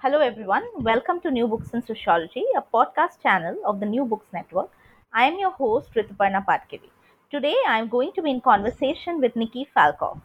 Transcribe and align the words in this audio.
Hello, 0.00 0.20
everyone. 0.20 0.62
Welcome 0.76 1.20
to 1.22 1.30
New 1.32 1.48
Books 1.48 1.70
in 1.74 1.82
Sociology, 1.84 2.44
a 2.56 2.62
podcast 2.62 3.20
channel 3.20 3.56
of 3.66 3.80
the 3.80 3.86
New 3.86 4.04
Books 4.04 4.28
Network. 4.32 4.70
I 5.12 5.24
am 5.24 5.40
your 5.40 5.50
host, 5.50 5.92
Rituparna 5.92 6.46
Patgiri. 6.46 6.90
Today, 7.32 7.56
I 7.66 7.80
am 7.80 7.88
going 7.88 8.12
to 8.12 8.22
be 8.22 8.30
in 8.30 8.40
conversation 8.40 9.20
with 9.20 9.34
Nicky 9.34 9.66
Falkof. 9.76 10.20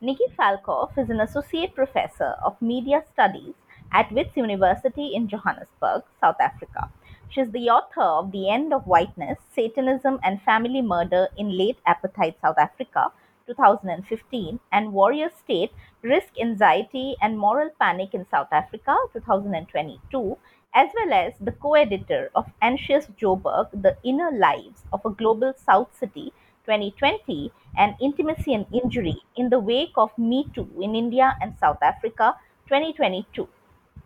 Nicky 0.00 0.28
Falkof 0.38 0.96
is 0.96 1.10
an 1.10 1.18
associate 1.18 1.74
professor 1.74 2.36
of 2.44 2.62
media 2.62 3.02
studies 3.12 3.54
at 3.90 4.12
Wits 4.12 4.36
University 4.36 5.16
in 5.16 5.26
Johannesburg, 5.26 6.04
South 6.20 6.40
Africa. 6.40 6.88
She 7.28 7.40
is 7.40 7.50
the 7.50 7.70
author 7.70 8.02
of 8.20 8.30
The 8.30 8.48
End 8.48 8.72
of 8.72 8.86
Whiteness 8.86 9.38
Satanism 9.52 10.20
and 10.22 10.40
Family 10.42 10.80
Murder 10.80 11.26
in 11.36 11.58
Late 11.58 11.78
Apartheid 11.88 12.36
South 12.40 12.56
Africa, 12.56 13.10
2015, 13.48 14.60
and 14.70 14.92
Worrier 14.92 15.30
State 15.30 15.72
Risk, 16.02 16.38
Anxiety, 16.40 17.16
and 17.20 17.36
Moral 17.38 17.70
Panic 17.80 18.14
in 18.14 18.24
South 18.30 18.52
Africa, 18.52 18.96
2022, 19.12 20.38
as 20.74 20.88
well 20.94 21.12
as 21.12 21.32
the 21.40 21.52
co 21.52 21.74
editor 21.74 22.30
of 22.34 22.52
Anxious 22.62 23.06
Joburg, 23.20 23.70
The 23.72 23.96
Inner 24.04 24.30
Lives 24.30 24.84
of 24.92 25.04
a 25.04 25.10
Global 25.10 25.54
South 25.56 25.96
City, 25.98 26.32
2020, 26.64 27.50
and 27.76 27.96
Intimacy 28.00 28.54
and 28.54 28.66
Injury 28.72 29.16
in 29.36 29.48
the 29.48 29.58
Wake 29.58 29.96
of 29.96 30.16
Me 30.18 30.46
Too 30.54 30.68
in 30.80 30.94
India 30.94 31.36
and 31.40 31.58
South 31.58 31.82
Africa, 31.82 32.36
2022. 32.68 33.48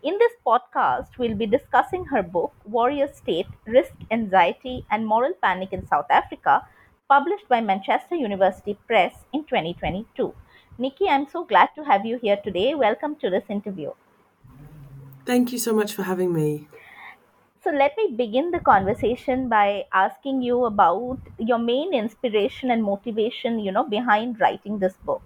In 0.03 0.17
this 0.19 0.33
podcast, 0.45 1.17
we'll 1.17 1.35
be 1.35 1.45
discussing 1.45 2.05
her 2.05 2.21
book, 2.23 2.53
Worrier 2.65 3.07
State 3.13 3.47
Risk, 3.65 3.93
Anxiety, 4.11 4.85
and 4.91 5.07
Moral 5.07 5.33
Panic 5.41 5.73
in 5.73 5.87
South 5.87 6.07
Africa, 6.09 6.67
published 7.09 7.47
by 7.49 7.61
Manchester 7.61 8.15
University 8.15 8.77
Press 8.87 9.25
in 9.33 9.43
2022. 9.45 10.33
Nicky, 10.77 11.09
I'm 11.09 11.27
so 11.27 11.43
glad 11.43 11.69
to 11.75 11.83
have 11.83 12.05
you 12.05 12.17
here 12.17 12.37
today. 12.37 12.75
Welcome 12.75 13.15
to 13.17 13.29
this 13.29 13.43
interview. 13.49 13.91
Thank 15.25 15.51
you 15.51 15.59
so 15.59 15.73
much 15.73 15.93
for 15.93 16.03
having 16.03 16.33
me. 16.33 16.67
So, 17.63 17.71
let 17.71 17.97
me 17.97 18.13
begin 18.15 18.51
the 18.51 18.59
conversation 18.59 19.49
by 19.49 19.85
asking 19.93 20.41
you 20.43 20.65
about 20.65 21.19
your 21.39 21.57
main 21.57 21.93
inspiration 21.93 22.69
and 22.69 22.83
motivation, 22.83 23.59
you 23.59 23.71
know, 23.71 23.83
behind 23.83 24.39
writing 24.39 24.79
this 24.79 24.93
book. 24.97 25.23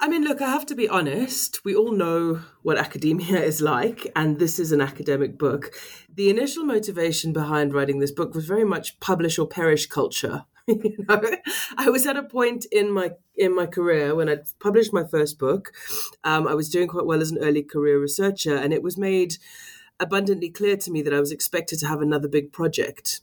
I 0.00 0.08
mean, 0.08 0.24
look, 0.24 0.40
I 0.40 0.50
have 0.50 0.66
to 0.66 0.74
be 0.74 0.88
honest. 0.88 1.64
We 1.64 1.74
all 1.74 1.92
know 1.92 2.40
what 2.62 2.78
academia 2.78 3.40
is 3.42 3.60
like, 3.60 4.10
and 4.14 4.38
this 4.38 4.58
is 4.58 4.72
an 4.72 4.80
academic 4.80 5.38
book. 5.38 5.74
The 6.14 6.30
initial 6.30 6.64
motivation 6.64 7.32
behind 7.32 7.72
writing 7.72 7.98
this 7.98 8.10
book 8.10 8.34
was 8.34 8.46
very 8.46 8.64
much 8.64 8.98
publish 9.00 9.38
or 9.38 9.46
perish 9.46 9.86
culture. 9.86 10.44
you 10.66 11.04
know, 11.08 11.22
I 11.76 11.88
was 11.88 12.06
at 12.06 12.16
a 12.16 12.22
point 12.22 12.66
in 12.70 12.90
my 12.92 13.12
in 13.36 13.54
my 13.54 13.66
career 13.66 14.14
when 14.14 14.28
I'd 14.28 14.44
published 14.58 14.92
my 14.92 15.04
first 15.04 15.38
book. 15.38 15.72
Um, 16.24 16.46
I 16.46 16.54
was 16.54 16.68
doing 16.68 16.88
quite 16.88 17.06
well 17.06 17.22
as 17.22 17.30
an 17.30 17.38
early 17.38 17.62
career 17.62 17.98
researcher, 17.98 18.54
and 18.54 18.72
it 18.72 18.82
was 18.82 18.98
made 18.98 19.36
abundantly 20.00 20.50
clear 20.50 20.76
to 20.76 20.90
me 20.90 21.02
that 21.02 21.14
I 21.14 21.20
was 21.20 21.32
expected 21.32 21.78
to 21.80 21.86
have 21.86 22.02
another 22.02 22.28
big 22.28 22.52
project. 22.52 23.20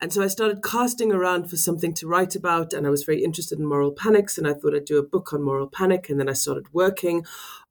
And 0.00 0.12
so 0.12 0.22
I 0.22 0.26
started 0.26 0.62
casting 0.62 1.10
around 1.10 1.48
for 1.48 1.56
something 1.56 1.94
to 1.94 2.06
write 2.06 2.36
about, 2.36 2.74
and 2.74 2.86
I 2.86 2.90
was 2.90 3.04
very 3.04 3.24
interested 3.24 3.58
in 3.58 3.66
moral 3.66 3.92
panics, 3.92 4.36
and 4.36 4.46
I 4.46 4.52
thought 4.52 4.74
I'd 4.74 4.84
do 4.84 4.98
a 4.98 5.02
book 5.02 5.32
on 5.32 5.42
moral 5.42 5.68
panic. 5.68 6.10
And 6.10 6.20
then 6.20 6.28
I 6.28 6.34
started 6.34 6.72
working 6.72 7.24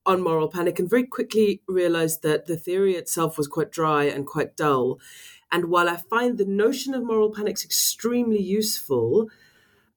on 0.05 0.21
moral 0.21 0.49
panic, 0.49 0.79
and 0.79 0.89
very 0.89 1.05
quickly 1.05 1.61
realized 1.67 2.23
that 2.23 2.47
the 2.47 2.57
theory 2.57 2.95
itself 2.95 3.37
was 3.37 3.47
quite 3.47 3.71
dry 3.71 4.05
and 4.05 4.25
quite 4.25 4.55
dull. 4.55 4.99
And 5.51 5.65
while 5.65 5.87
I 5.87 5.97
find 5.97 6.37
the 6.37 6.45
notion 6.45 6.93
of 6.95 7.03
moral 7.03 7.31
panics 7.31 7.63
extremely 7.63 8.41
useful, 8.41 9.29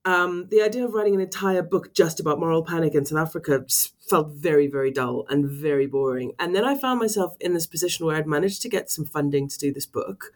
um, 0.05 0.47
the 0.51 0.63
idea 0.63 0.85
of 0.85 0.95
writing 0.95 1.15
an 1.15 1.21
entire 1.21 1.63
book 1.63 1.93
just 1.93 2.21
about 2.21 2.39
moral 2.39 2.65
panic 2.65 2.95
in 2.95 3.05
South 3.05 3.19
Africa 3.19 3.65
felt 4.09 4.31
very, 4.31 4.67
very 4.67 4.91
dull 4.91 5.27
and 5.29 5.51
very 5.51 5.87
boring. 5.87 6.33
And 6.39 6.55
then 6.55 6.65
I 6.65 6.77
found 6.77 7.01
myself 7.01 7.37
in 7.41 7.53
this 7.53 7.67
position 7.67 8.07
where 8.07 8.17
I'd 8.17 8.27
managed 8.27 8.63
to 8.63 8.69
get 8.69 8.91
some 8.91 9.05
funding 9.05 9.49
to 9.49 9.59
do 9.59 9.73
this 9.73 9.87
book. 9.87 10.33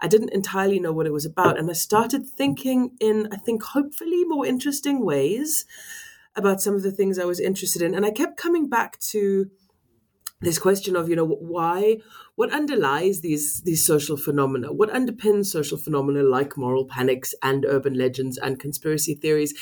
I 0.00 0.08
didn't 0.08 0.32
entirely 0.32 0.78
know 0.78 0.92
what 0.92 1.06
it 1.06 1.12
was 1.12 1.26
about. 1.26 1.58
And 1.58 1.68
I 1.70 1.74
started 1.74 2.28
thinking 2.28 2.96
in, 3.00 3.28
I 3.32 3.36
think, 3.36 3.62
hopefully 3.62 4.24
more 4.24 4.46
interesting 4.46 5.04
ways 5.04 5.66
about 6.36 6.60
some 6.60 6.74
of 6.74 6.82
the 6.82 6.92
things 6.92 7.18
I 7.18 7.24
was 7.24 7.40
interested 7.40 7.82
in. 7.82 7.94
And 7.94 8.06
I 8.06 8.10
kept 8.10 8.36
coming 8.36 8.68
back 8.68 8.98
to 9.12 9.50
this 10.40 10.58
question 10.58 10.94
of 10.94 11.08
you 11.08 11.16
know 11.16 11.26
why 11.26 11.98
what 12.36 12.52
underlies 12.52 13.20
these 13.20 13.62
these 13.62 13.84
social 13.84 14.16
phenomena 14.16 14.72
what 14.72 14.90
underpins 14.90 15.46
social 15.46 15.76
phenomena 15.76 16.22
like 16.22 16.56
moral 16.56 16.84
panics 16.86 17.34
and 17.42 17.64
urban 17.64 17.94
legends 17.94 18.38
and 18.38 18.60
conspiracy 18.60 19.14
theories 19.14 19.52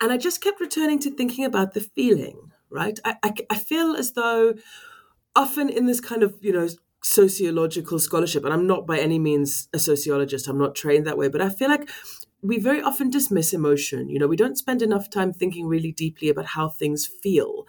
and 0.00 0.10
i 0.10 0.16
just 0.16 0.40
kept 0.42 0.60
returning 0.60 0.98
to 0.98 1.10
thinking 1.10 1.44
about 1.44 1.74
the 1.74 1.80
feeling 1.80 2.50
right 2.70 2.98
i, 3.04 3.16
I, 3.22 3.34
I 3.50 3.58
feel 3.58 3.94
as 3.94 4.12
though 4.12 4.54
often 5.36 5.68
in 5.68 5.86
this 5.86 6.00
kind 6.00 6.22
of 6.22 6.36
you 6.40 6.52
know 6.52 6.68
sociological 7.02 7.98
scholarship 7.98 8.44
and 8.44 8.52
i'm 8.52 8.66
not 8.66 8.86
by 8.86 8.98
any 8.98 9.18
means 9.18 9.68
a 9.72 9.78
sociologist 9.78 10.48
i'm 10.48 10.58
not 10.58 10.74
trained 10.74 11.06
that 11.06 11.18
way 11.18 11.28
but 11.28 11.40
i 11.40 11.48
feel 11.48 11.68
like 11.68 11.88
we 12.42 12.58
very 12.58 12.82
often 12.82 13.10
dismiss 13.10 13.52
emotion 13.52 14.08
you 14.08 14.18
know 14.18 14.26
we 14.26 14.36
don't 14.36 14.58
spend 14.58 14.82
enough 14.82 15.08
time 15.08 15.32
thinking 15.32 15.66
really 15.66 15.92
deeply 15.92 16.28
about 16.28 16.46
how 16.46 16.68
things 16.68 17.06
feel 17.06 17.66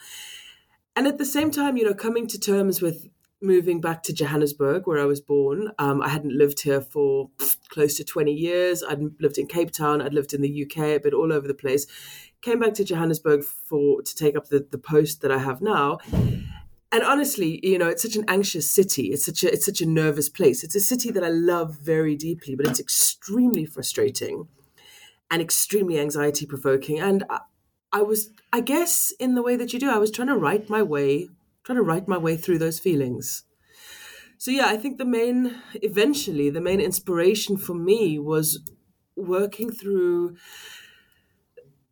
and 0.96 1.08
at 1.08 1.18
the 1.18 1.25
same 1.25 1.52
time, 1.52 1.78
you 1.78 1.86
know, 1.86 1.94
coming 1.94 2.28
to 2.28 2.40
terms 2.40 2.81
with 2.81 3.08
moving 3.42 3.81
back 3.81 4.03
to 4.03 4.14
Johannesburg, 4.14 4.86
where 4.86 5.02
I 5.02 5.06
was 5.06 5.22
born. 5.22 5.72
Um, 5.80 6.02
I 6.02 6.09
hadn't 6.09 6.38
lived 6.38 6.62
here 6.62 6.81
for 6.81 7.30
close 7.69 7.96
to 7.98 8.03
20 8.03 8.31
years. 8.31 8.84
I'd 8.84 9.02
lived 9.19 9.38
in 9.38 9.48
Cape 9.48 9.72
Town, 9.72 10.02
I'd 10.02 10.13
lived 10.13 10.34
in 10.34 10.42
the 10.42 10.63
UK, 10.63 10.78
a 10.78 11.00
bit 11.00 11.13
all 11.13 11.34
over 11.34 11.48
the 11.48 11.53
place. 11.53 11.88
Came 12.42 12.59
back 12.59 12.74
to 12.75 12.84
Johannesburg 12.84 13.44
for 13.44 14.02
to 14.02 14.16
take 14.16 14.36
up 14.36 14.50
the, 14.50 14.68
the 14.69 14.78
post 14.78 15.22
that 15.22 15.31
I 15.31 15.40
have 15.40 15.62
now. 15.62 16.00
And 16.91 17.03
honestly, 17.03 17.59
you 17.63 17.78
know, 17.78 17.88
it's 17.88 18.02
such 18.02 18.18
an 18.18 18.25
anxious 18.28 18.69
city. 18.69 19.07
It's 19.07 19.25
such 19.25 19.44
a 19.44 19.53
it's 19.53 19.66
such 19.66 19.81
a 19.81 19.85
nervous 19.85 20.28
place. 20.28 20.63
It's 20.63 20.75
a 20.75 20.79
city 20.79 21.09
that 21.12 21.24
I 21.24 21.29
love 21.29 21.78
very 21.79 22.16
deeply, 22.16 22.56
but 22.56 22.68
it's 22.68 22.79
extremely 22.79 23.66
frustrating 23.66 24.47
and 25.30 25.41
extremely 25.41 26.00
anxiety 26.00 26.46
provoking. 26.46 27.00
And 27.00 27.24
I 27.94 28.01
was, 28.01 28.30
I 28.51 28.62
guess, 28.62 29.12
in 29.19 29.35
the 29.35 29.41
way 29.41 29.56
that 29.56 29.74
you 29.74 29.80
do, 29.80 29.90
I 29.90 29.97
was 29.97 30.12
trying 30.12 30.28
to 30.28 30.38
write 30.38 30.69
my 30.69 30.81
way, 30.81 31.30
trying 31.63 31.77
to 31.77 31.83
write 31.83 32.07
my 32.07 32.18
way 32.18 32.36
through 32.38 32.60
those 32.60 32.80
feelings. 32.80 33.44
So 34.38 34.51
yeah, 34.51 34.68
I 34.68 34.77
think 34.77 34.98
the 34.98 35.06
main, 35.06 35.62
eventually, 35.75 36.50
the 36.50 36.62
main 36.62 36.81
inspiration 36.81 37.57
for 37.57 37.74
me 37.74 38.18
was 38.18 38.60
working 39.15 39.71
through 39.71 40.36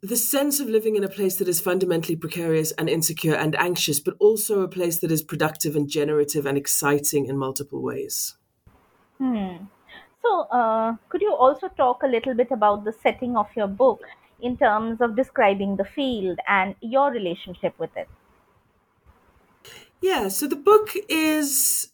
the 0.02 0.16
sense 0.16 0.60
of 0.60 0.70
living 0.70 0.96
in 0.96 1.04
a 1.04 1.10
place 1.10 1.36
that 1.36 1.48
is 1.48 1.60
fundamentally 1.60 2.16
precarious 2.16 2.72
and 2.74 2.90
insecure 2.90 3.36
and 3.36 3.56
anxious, 3.60 4.00
but 4.00 4.16
also 4.20 4.62
a 4.62 4.68
place 4.68 5.00
that 5.00 5.12
is 5.12 5.22
productive 5.22 5.76
and 5.76 5.90
generative 5.90 6.46
and 6.46 6.58
exciting 6.58 7.26
in 7.26 7.38
multiple 7.38 7.82
ways. 7.82 8.36
Hmm. 9.18 9.66
So, 10.22 10.42
uh, 10.52 10.96
could 11.10 11.22
you 11.22 11.34
also 11.34 11.68
talk 11.70 12.04
a 12.04 12.08
little 12.08 12.34
bit 12.34 12.52
about 12.52 12.86
the 12.86 12.94
setting 13.04 13.36
of 13.36 13.48
your 13.56 13.68
book 13.68 14.02
in 14.42 14.58
terms 14.58 15.02
of 15.02 15.16
describing 15.16 15.76
the 15.76 15.86
field 15.86 16.40
and 16.48 16.76
your 16.82 17.12
relationship 17.12 17.78
with 17.78 17.96
it? 17.98 18.08
Yeah, 20.02 20.30
so 20.30 20.48
the 20.48 20.56
book 20.56 20.92
is 21.10 21.92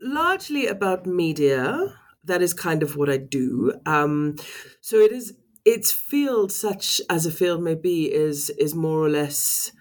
largely 0.00 0.66
about 0.66 1.06
media. 1.06 1.94
That 2.24 2.42
is 2.42 2.52
kind 2.52 2.82
of 2.82 2.96
what 2.96 3.08
I 3.08 3.18
do. 3.18 3.74
Um, 3.86 4.36
so 4.80 4.96
it 4.96 5.12
is 5.12 5.34
its 5.64 5.92
field, 5.92 6.52
such 6.52 7.00
as 7.08 7.26
a 7.26 7.30
field 7.30 7.62
may 7.62 7.74
be, 7.74 8.12
is 8.12 8.50
is 8.50 8.74
more 8.74 8.98
or 8.98 9.08
less 9.08 9.72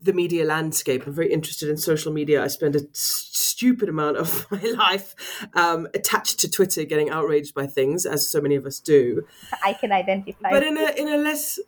the 0.00 0.12
media 0.12 0.44
landscape. 0.44 1.06
I'm 1.06 1.12
very 1.12 1.32
interested 1.32 1.68
in 1.68 1.76
social 1.76 2.12
media. 2.12 2.42
I 2.42 2.48
spend 2.48 2.76
a 2.76 2.80
stupid 2.92 3.88
amount 3.88 4.16
of 4.16 4.46
my 4.50 4.62
life 4.76 5.14
um, 5.54 5.88
attached 5.94 6.38
to 6.40 6.50
Twitter, 6.50 6.84
getting 6.84 7.10
outraged 7.10 7.54
by 7.54 7.66
things, 7.66 8.06
as 8.06 8.28
so 8.28 8.40
many 8.40 8.54
of 8.54 8.66
us 8.66 8.78
do. 8.80 9.26
I 9.64 9.72
can 9.72 9.92
identify. 9.92 10.50
But 10.50 10.62
in 10.62 10.76
a 10.76 10.90
in 10.96 11.08
a 11.08 11.16
less, 11.16 11.58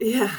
yeah, 0.00 0.34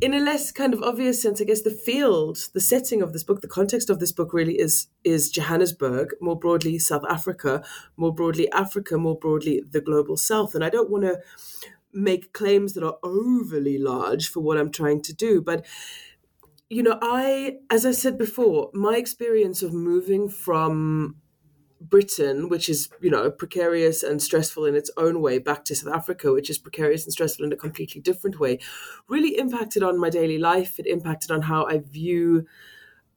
in 0.00 0.14
a 0.14 0.20
less 0.20 0.52
kind 0.52 0.72
of 0.72 0.82
obvious 0.82 1.20
sense, 1.20 1.40
I 1.40 1.44
guess 1.44 1.62
the 1.62 1.70
field, 1.70 2.48
the 2.52 2.60
setting 2.60 3.02
of 3.02 3.12
this 3.12 3.24
book, 3.24 3.40
the 3.40 3.48
context 3.48 3.90
of 3.90 3.98
this 3.98 4.12
book 4.12 4.32
really 4.32 4.58
is 4.58 4.88
is 5.02 5.30
Johannesburg, 5.30 6.14
more 6.20 6.38
broadly 6.38 6.78
South 6.78 7.04
Africa, 7.08 7.64
more 7.96 8.14
broadly 8.14 8.50
Africa, 8.52 8.96
more 8.96 9.18
broadly 9.18 9.62
the 9.68 9.80
global 9.80 10.16
South. 10.16 10.54
And 10.54 10.64
I 10.64 10.68
don't 10.68 10.90
want 10.90 11.04
to 11.04 11.18
make 11.92 12.32
claims 12.32 12.74
that 12.74 12.84
are 12.84 12.98
overly 13.02 13.78
large 13.78 14.28
for 14.28 14.40
what 14.40 14.58
I'm 14.58 14.70
trying 14.70 15.02
to 15.02 15.14
do. 15.14 15.40
But, 15.40 15.64
you 16.68 16.82
know, 16.82 16.98
I, 17.00 17.58
as 17.70 17.86
I 17.86 17.92
said 17.92 18.18
before, 18.18 18.70
my 18.74 18.96
experience 18.96 19.62
of 19.62 19.72
moving 19.72 20.28
from 20.28 21.16
Britain, 21.80 22.48
which 22.48 22.68
is, 22.68 22.88
you 23.00 23.10
know, 23.10 23.30
precarious 23.30 24.02
and 24.02 24.22
stressful 24.22 24.64
in 24.64 24.74
its 24.74 24.90
own 24.96 25.20
way, 25.20 25.38
back 25.38 25.64
to 25.66 25.76
South 25.76 25.94
Africa, 25.94 26.32
which 26.32 26.48
is 26.48 26.58
precarious 26.58 27.04
and 27.04 27.12
stressful 27.12 27.44
in 27.44 27.52
a 27.52 27.56
completely 27.56 28.00
different 28.00 28.40
way, 28.40 28.58
really 29.08 29.36
impacted 29.38 29.82
on 29.82 30.00
my 30.00 30.10
daily 30.10 30.38
life. 30.38 30.78
It 30.78 30.86
impacted 30.86 31.30
on 31.30 31.42
how 31.42 31.66
I 31.66 31.78
view 31.78 32.46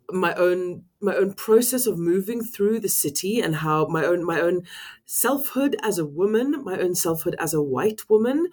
my 0.09 0.33
own 0.35 0.83
my 1.01 1.15
own 1.15 1.33
process 1.33 1.85
of 1.85 1.99
moving 1.99 2.41
through 2.41 2.79
the 2.79 2.89
city 2.89 3.41
and 3.41 3.57
how 3.57 3.85
my 3.87 4.05
own 4.05 4.25
my 4.25 4.39
own 4.39 4.63
selfhood 5.05 5.75
as 5.83 5.97
a 5.97 6.05
woman, 6.05 6.63
my 6.63 6.77
own 6.79 6.95
selfhood 6.95 7.35
as 7.39 7.53
a 7.53 7.61
white 7.61 8.09
woman. 8.09 8.47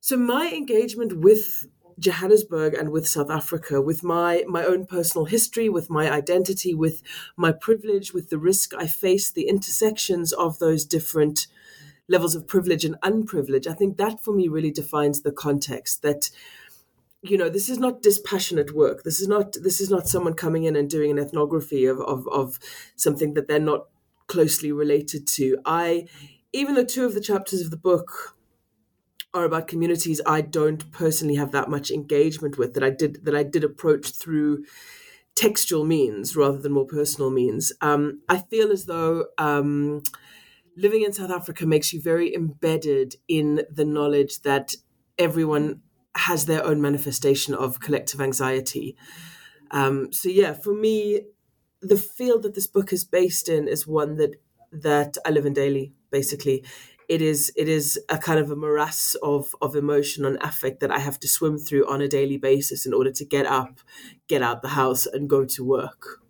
So 0.00 0.16
my 0.16 0.52
engagement 0.52 1.18
with 1.18 1.66
Johannesburg 1.98 2.74
and 2.74 2.90
with 2.90 3.08
South 3.08 3.30
Africa, 3.30 3.80
with 3.80 4.02
my 4.02 4.44
my 4.46 4.64
own 4.64 4.86
personal 4.86 5.24
history, 5.24 5.68
with 5.68 5.88
my 5.88 6.10
identity, 6.10 6.74
with 6.74 7.02
my 7.36 7.52
privilege, 7.52 8.12
with 8.12 8.30
the 8.30 8.38
risk 8.38 8.74
I 8.74 8.86
face, 8.86 9.30
the 9.30 9.48
intersections 9.48 10.32
of 10.32 10.58
those 10.58 10.84
different 10.84 11.46
levels 12.08 12.34
of 12.34 12.46
privilege 12.46 12.84
and 12.84 12.96
unprivilege. 13.02 13.66
I 13.66 13.72
think 13.72 13.96
that 13.96 14.22
for 14.22 14.32
me 14.32 14.48
really 14.48 14.70
defines 14.70 15.22
the 15.22 15.32
context 15.32 16.02
that 16.02 16.30
you 17.22 17.36
know 17.36 17.48
this 17.48 17.68
is 17.68 17.78
not 17.78 18.02
dispassionate 18.02 18.74
work 18.74 19.02
this 19.02 19.20
is 19.20 19.26
not 19.26 19.56
this 19.62 19.80
is 19.80 19.90
not 19.90 20.06
someone 20.06 20.34
coming 20.34 20.64
in 20.64 20.76
and 20.76 20.88
doing 20.88 21.10
an 21.10 21.18
ethnography 21.18 21.86
of 21.86 22.00
of, 22.00 22.28
of 22.28 22.58
something 22.94 23.34
that 23.34 23.48
they're 23.48 23.58
not 23.58 23.86
closely 24.26 24.70
related 24.70 25.26
to 25.26 25.58
i 25.64 26.06
even 26.52 26.74
though 26.74 26.84
two 26.84 27.04
of 27.04 27.14
the 27.14 27.20
chapters 27.20 27.60
of 27.60 27.70
the 27.70 27.76
book 27.76 28.35
are 29.36 29.44
about 29.44 29.68
communities 29.68 30.20
i 30.26 30.40
don't 30.40 30.90
personally 30.92 31.36
have 31.36 31.52
that 31.52 31.68
much 31.68 31.90
engagement 31.90 32.58
with 32.58 32.74
that 32.74 32.82
i 32.82 32.90
did 32.90 33.24
that 33.24 33.34
i 33.34 33.42
did 33.42 33.64
approach 33.64 34.10
through 34.10 34.64
textual 35.34 35.84
means 35.84 36.34
rather 36.34 36.58
than 36.58 36.72
more 36.72 36.86
personal 36.86 37.30
means 37.30 37.72
um, 37.80 38.20
i 38.28 38.38
feel 38.38 38.72
as 38.72 38.86
though 38.86 39.26
um, 39.38 40.02
living 40.76 41.02
in 41.02 41.12
south 41.12 41.30
africa 41.30 41.66
makes 41.66 41.92
you 41.92 42.00
very 42.00 42.34
embedded 42.34 43.16
in 43.28 43.62
the 43.70 43.84
knowledge 43.84 44.40
that 44.42 44.74
everyone 45.18 45.82
has 46.16 46.46
their 46.46 46.64
own 46.64 46.80
manifestation 46.80 47.54
of 47.54 47.80
collective 47.80 48.20
anxiety. 48.20 48.96
Um, 49.70 50.12
so 50.12 50.28
yeah, 50.28 50.54
for 50.54 50.74
me, 50.74 51.22
the 51.80 51.96
field 51.96 52.42
that 52.42 52.54
this 52.54 52.66
book 52.66 52.92
is 52.92 53.04
based 53.04 53.48
in 53.48 53.68
is 53.68 53.86
one 53.86 54.16
that 54.16 54.36
that 54.72 55.16
I 55.24 55.30
live 55.30 55.46
in 55.46 55.52
daily. 55.52 55.92
Basically, 56.10 56.64
it 57.08 57.22
is 57.22 57.52
it 57.56 57.68
is 57.68 57.98
a 58.08 58.18
kind 58.18 58.38
of 58.38 58.50
a 58.50 58.56
morass 58.56 59.14
of 59.22 59.54
of 59.60 59.76
emotion 59.76 60.24
and 60.24 60.36
affect 60.42 60.80
that 60.80 60.90
I 60.90 60.98
have 60.98 61.18
to 61.20 61.28
swim 61.28 61.58
through 61.58 61.88
on 61.88 62.00
a 62.00 62.08
daily 62.08 62.36
basis 62.36 62.86
in 62.86 62.92
order 62.94 63.12
to 63.12 63.24
get 63.24 63.46
up, 63.46 63.80
get 64.28 64.42
out 64.42 64.62
the 64.62 64.68
house, 64.68 65.06
and 65.06 65.28
go 65.28 65.44
to 65.44 65.64
work. 65.64 66.22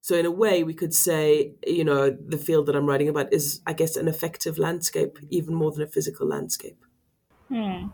So 0.00 0.16
in 0.16 0.26
a 0.26 0.30
way, 0.30 0.62
we 0.64 0.74
could 0.74 0.94
say, 0.94 1.54
you 1.66 1.84
know, 1.84 2.10
the 2.10 2.36
field 2.36 2.66
that 2.66 2.76
I'm 2.76 2.86
writing 2.86 3.08
about 3.08 3.32
is, 3.32 3.62
I 3.66 3.72
guess, 3.72 3.96
an 3.96 4.06
affective 4.06 4.58
landscape, 4.58 5.18
even 5.30 5.54
more 5.54 5.72
than 5.72 5.82
a 5.82 5.86
physical 5.86 6.26
landscape. 6.26 6.84
Hmm 7.48 7.88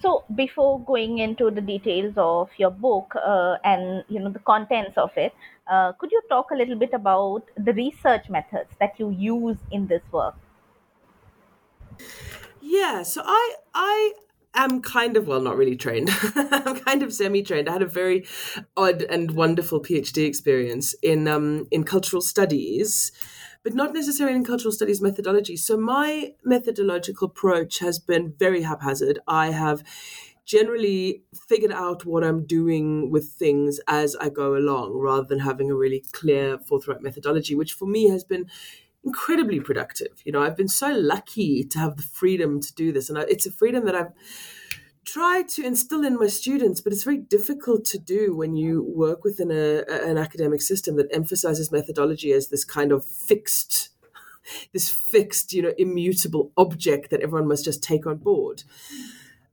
so 0.00 0.24
before 0.34 0.84
going 0.84 1.18
into 1.18 1.50
the 1.50 1.60
details 1.60 2.14
of 2.16 2.50
your 2.58 2.70
book 2.70 3.14
uh, 3.16 3.56
and 3.64 4.04
you 4.08 4.20
know 4.20 4.30
the 4.30 4.38
contents 4.40 4.96
of 4.96 5.10
it 5.16 5.34
uh, 5.66 5.92
could 5.92 6.10
you 6.10 6.22
talk 6.28 6.50
a 6.50 6.54
little 6.54 6.76
bit 6.76 6.92
about 6.94 7.42
the 7.56 7.72
research 7.74 8.28
methods 8.30 8.70
that 8.80 8.98
you 8.98 9.10
use 9.10 9.58
in 9.70 9.86
this 9.86 10.02
work 10.12 10.34
yeah 12.60 13.02
so 13.02 13.22
i 13.24 13.54
i 13.74 14.12
am 14.54 14.82
kind 14.82 15.16
of 15.16 15.26
well 15.26 15.40
not 15.40 15.56
really 15.56 15.76
trained 15.76 16.10
i'm 16.34 16.78
kind 16.80 17.02
of 17.02 17.12
semi 17.12 17.42
trained 17.42 17.68
i 17.68 17.72
had 17.72 17.82
a 17.82 17.86
very 17.86 18.26
odd 18.76 19.02
and 19.02 19.32
wonderful 19.32 19.80
phd 19.80 20.26
experience 20.26 20.94
in 21.02 21.26
um 21.26 21.66
in 21.70 21.84
cultural 21.84 22.22
studies 22.22 23.12
but 23.62 23.74
not 23.74 23.94
necessarily 23.94 24.36
in 24.36 24.44
cultural 24.44 24.72
studies 24.72 25.00
methodology. 25.00 25.56
So 25.56 25.76
my 25.76 26.34
methodological 26.44 27.28
approach 27.28 27.78
has 27.78 27.98
been 27.98 28.34
very 28.38 28.62
haphazard. 28.62 29.20
I 29.28 29.50
have 29.50 29.82
generally 30.44 31.22
figured 31.48 31.70
out 31.70 32.04
what 32.04 32.24
I'm 32.24 32.44
doing 32.44 33.10
with 33.10 33.28
things 33.30 33.80
as 33.86 34.16
I 34.16 34.28
go 34.28 34.56
along 34.56 34.92
rather 34.94 35.26
than 35.26 35.38
having 35.40 35.70
a 35.70 35.74
really 35.76 36.04
clear, 36.12 36.58
forthright 36.58 37.00
methodology, 37.00 37.54
which 37.54 37.74
for 37.74 37.86
me 37.86 38.08
has 38.08 38.24
been 38.24 38.46
incredibly 39.04 39.60
productive. 39.60 40.22
You 40.24 40.32
know, 40.32 40.42
I've 40.42 40.56
been 40.56 40.68
so 40.68 40.92
lucky 40.92 41.64
to 41.64 41.78
have 41.78 41.96
the 41.96 42.02
freedom 42.02 42.60
to 42.60 42.74
do 42.74 42.92
this. 42.92 43.08
And 43.08 43.18
it's 43.18 43.46
a 43.46 43.52
freedom 43.52 43.84
that 43.86 43.94
I've 43.94 44.12
try 45.04 45.42
to 45.42 45.64
instill 45.64 46.04
in 46.04 46.16
my 46.16 46.28
students, 46.28 46.80
but 46.80 46.92
it's 46.92 47.04
very 47.04 47.18
difficult 47.18 47.84
to 47.84 47.98
do 47.98 48.36
when 48.36 48.54
you 48.54 48.84
work 48.84 49.24
within 49.24 49.50
a, 49.50 49.82
an 50.08 50.16
academic 50.16 50.62
system 50.62 50.96
that 50.96 51.08
emphasizes 51.12 51.72
methodology 51.72 52.32
as 52.32 52.48
this 52.48 52.64
kind 52.64 52.92
of 52.92 53.04
fixed, 53.04 53.90
this 54.72 54.88
fixed, 54.88 55.52
you 55.52 55.62
know, 55.62 55.72
immutable 55.76 56.52
object 56.56 57.10
that 57.10 57.20
everyone 57.20 57.48
must 57.48 57.64
just 57.64 57.82
take 57.82 58.06
on 58.06 58.18
board. 58.18 58.62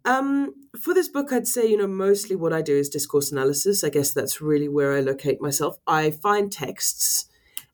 Um, 0.05 0.53
for 0.81 0.93
this 0.93 1.09
book, 1.09 1.33
I'd 1.33 1.47
say, 1.47 1.67
you 1.67 1.77
know, 1.77 1.87
mostly 1.87 2.35
what 2.35 2.53
I 2.53 2.61
do 2.61 2.77
is 2.77 2.89
discourse 2.89 3.31
analysis. 3.31 3.83
I 3.83 3.89
guess 3.89 4.13
that's 4.13 4.41
really 4.41 4.69
where 4.69 4.95
I 4.95 5.01
locate 5.01 5.41
myself. 5.41 5.77
I 5.85 6.11
find 6.11 6.51
texts 6.51 7.28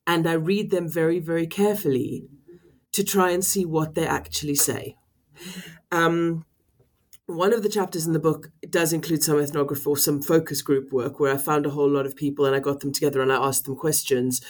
and 0.07 0.27
I 0.27 0.33
read 0.33 0.71
them 0.71 0.87
very, 0.89 1.19
very 1.19 1.47
carefully 1.47 2.27
to 2.91 3.03
try 3.03 3.31
and 3.31 3.43
see 3.43 3.65
what 3.65 3.95
they 3.95 4.07
actually 4.07 4.55
say. 4.55 4.95
Um, 5.91 6.45
one 7.25 7.53
of 7.53 7.63
the 7.63 7.69
chapters 7.69 8.05
in 8.05 8.13
the 8.13 8.19
book 8.19 8.51
does 8.69 8.93
include 8.93 9.23
some 9.23 9.39
ethnography 9.39 9.89
or 9.89 9.97
some 9.97 10.21
focus 10.21 10.61
group 10.61 10.93
work 10.93 11.19
where 11.19 11.33
I 11.33 11.37
found 11.37 11.65
a 11.65 11.71
whole 11.71 11.89
lot 11.89 12.05
of 12.05 12.15
people 12.15 12.45
and 12.45 12.55
I 12.55 12.59
got 12.59 12.81
them 12.81 12.93
together 12.93 13.21
and 13.21 13.33
I 13.33 13.37
asked 13.37 13.65
them 13.65 13.75
questions 13.75 14.41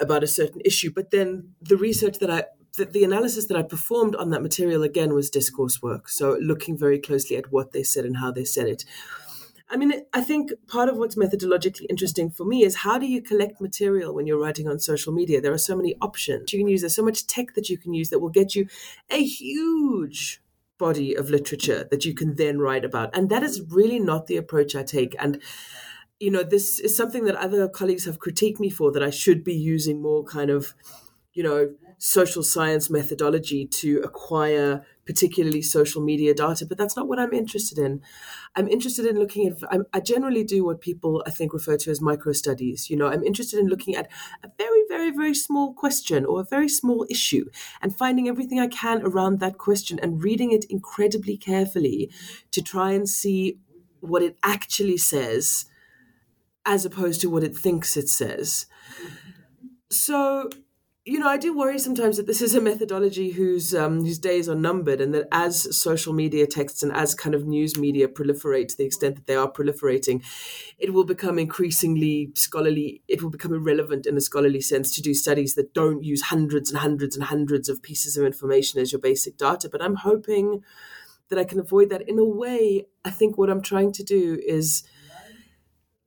about 0.00 0.22
a 0.22 0.28
certain 0.28 0.62
issue. 0.64 0.92
But 0.94 1.10
then 1.10 1.54
the 1.60 1.76
research 1.76 2.18
that 2.20 2.30
I 2.30 2.44
the, 2.76 2.86
the 2.86 3.04
analysis 3.04 3.46
that 3.46 3.56
I 3.56 3.62
performed 3.62 4.16
on 4.16 4.30
that 4.30 4.42
material 4.42 4.82
again 4.82 5.12
was 5.12 5.28
discourse 5.28 5.82
work. 5.82 6.08
So 6.08 6.38
looking 6.40 6.76
very 6.76 6.98
closely 6.98 7.36
at 7.36 7.52
what 7.52 7.72
they 7.72 7.82
said 7.82 8.04
and 8.04 8.16
how 8.16 8.30
they 8.30 8.44
said 8.44 8.66
it. 8.66 8.84
I 9.72 9.76
mean, 9.76 9.92
I 10.12 10.20
think 10.20 10.52
part 10.68 10.90
of 10.90 10.98
what's 10.98 11.16
methodologically 11.16 11.86
interesting 11.88 12.30
for 12.30 12.44
me 12.44 12.62
is 12.62 12.76
how 12.76 12.98
do 12.98 13.06
you 13.06 13.22
collect 13.22 13.58
material 13.58 14.14
when 14.14 14.26
you're 14.26 14.38
writing 14.38 14.68
on 14.68 14.78
social 14.78 15.14
media? 15.14 15.40
There 15.40 15.52
are 15.52 15.58
so 15.58 15.74
many 15.74 15.96
options 16.02 16.52
you 16.52 16.58
can 16.58 16.68
use. 16.68 16.82
There's 16.82 16.94
so 16.94 17.02
much 17.02 17.26
tech 17.26 17.54
that 17.54 17.70
you 17.70 17.78
can 17.78 17.94
use 17.94 18.10
that 18.10 18.18
will 18.18 18.28
get 18.28 18.54
you 18.54 18.66
a 19.08 19.24
huge 19.24 20.42
body 20.76 21.14
of 21.14 21.30
literature 21.30 21.88
that 21.90 22.04
you 22.04 22.12
can 22.12 22.36
then 22.36 22.58
write 22.58 22.84
about. 22.84 23.16
And 23.16 23.30
that 23.30 23.42
is 23.42 23.62
really 23.70 23.98
not 23.98 24.26
the 24.26 24.36
approach 24.36 24.76
I 24.76 24.82
take. 24.82 25.16
And 25.18 25.40
you 26.20 26.30
know, 26.30 26.42
this 26.42 26.78
is 26.78 26.96
something 26.96 27.24
that 27.24 27.34
other 27.36 27.66
colleagues 27.66 28.04
have 28.04 28.20
critiqued 28.20 28.60
me 28.60 28.70
for 28.70 28.92
that 28.92 29.02
I 29.02 29.10
should 29.10 29.42
be 29.42 29.54
using 29.54 30.00
more 30.00 30.22
kind 30.22 30.50
of, 30.50 30.74
you 31.32 31.42
know, 31.42 31.74
social 31.98 32.42
science 32.42 32.90
methodology 32.90 33.66
to 33.66 34.00
acquire 34.00 34.84
particularly 35.04 35.62
social 35.62 36.02
media 36.02 36.34
data, 36.34 36.64
but 36.66 36.78
that's 36.78 36.96
not 36.96 37.08
what 37.08 37.18
I'm 37.18 37.32
interested 37.32 37.78
in. 37.78 38.00
I'm 38.54 38.68
interested 38.68 39.04
in 39.04 39.18
looking 39.18 39.48
at, 39.48 39.58
I'm, 39.70 39.84
i 39.92 40.00
generally 40.00 40.44
do 40.44 40.64
what 40.64 40.80
people 40.80 41.22
I 41.26 41.30
think 41.30 41.52
refer 41.52 41.76
to 41.78 41.90
as 41.90 42.00
micro 42.00 42.32
studies. 42.32 42.88
You 42.88 42.96
know, 42.96 43.08
I'm 43.08 43.24
interested 43.24 43.58
in 43.58 43.66
looking 43.66 43.96
at 43.96 44.08
a 44.42 44.48
very, 44.58 44.84
very, 44.88 45.10
very 45.10 45.34
small 45.34 45.74
question 45.74 46.24
or 46.24 46.40
a 46.40 46.44
very 46.44 46.68
small 46.68 47.06
issue 47.10 47.46
and 47.80 47.96
finding 47.96 48.28
everything 48.28 48.60
I 48.60 48.68
can 48.68 49.02
around 49.02 49.40
that 49.40 49.58
question 49.58 49.98
and 50.00 50.22
reading 50.22 50.52
it 50.52 50.64
incredibly 50.68 51.36
carefully 51.36 52.10
to 52.52 52.62
try 52.62 52.92
and 52.92 53.08
see 53.08 53.58
what 54.00 54.22
it 54.22 54.36
actually 54.42 54.98
says 54.98 55.66
as 56.64 56.84
opposed 56.84 57.20
to 57.20 57.30
what 57.30 57.42
it 57.42 57.56
thinks 57.56 57.96
it 57.96 58.08
says. 58.08 58.66
So 59.90 60.48
you 61.04 61.18
know, 61.18 61.26
I 61.26 61.36
do 61.36 61.56
worry 61.56 61.80
sometimes 61.80 62.16
that 62.16 62.28
this 62.28 62.40
is 62.40 62.54
a 62.54 62.60
methodology 62.60 63.30
whose 63.30 63.74
um, 63.74 64.04
whose 64.04 64.20
days 64.20 64.48
are 64.48 64.54
numbered, 64.54 65.00
and 65.00 65.12
that 65.14 65.26
as 65.32 65.76
social 65.76 66.12
media 66.12 66.46
texts 66.46 66.84
and 66.84 66.92
as 66.92 67.12
kind 67.12 67.34
of 67.34 67.44
news 67.44 67.76
media 67.76 68.06
proliferate 68.06 68.68
to 68.68 68.76
the 68.76 68.84
extent 68.84 69.16
that 69.16 69.26
they 69.26 69.34
are 69.34 69.50
proliferating, 69.50 70.22
it 70.78 70.92
will 70.92 71.02
become 71.02 71.40
increasingly 71.40 72.30
scholarly. 72.34 73.02
It 73.08 73.20
will 73.20 73.30
become 73.30 73.52
irrelevant 73.52 74.06
in 74.06 74.16
a 74.16 74.20
scholarly 74.20 74.60
sense 74.60 74.94
to 74.94 75.02
do 75.02 75.12
studies 75.12 75.56
that 75.56 75.74
don't 75.74 76.04
use 76.04 76.22
hundreds 76.22 76.70
and 76.70 76.78
hundreds 76.78 77.16
and 77.16 77.24
hundreds 77.24 77.68
of 77.68 77.82
pieces 77.82 78.16
of 78.16 78.24
information 78.24 78.80
as 78.80 78.92
your 78.92 79.00
basic 79.00 79.36
data. 79.36 79.68
But 79.68 79.82
I'm 79.82 79.96
hoping 79.96 80.62
that 81.30 81.38
I 81.38 81.44
can 81.44 81.58
avoid 81.58 81.90
that. 81.90 82.08
In 82.08 82.20
a 82.20 82.24
way, 82.24 82.86
I 83.04 83.10
think 83.10 83.36
what 83.36 83.50
I'm 83.50 83.62
trying 83.62 83.90
to 83.92 84.04
do 84.04 84.38
is 84.46 84.84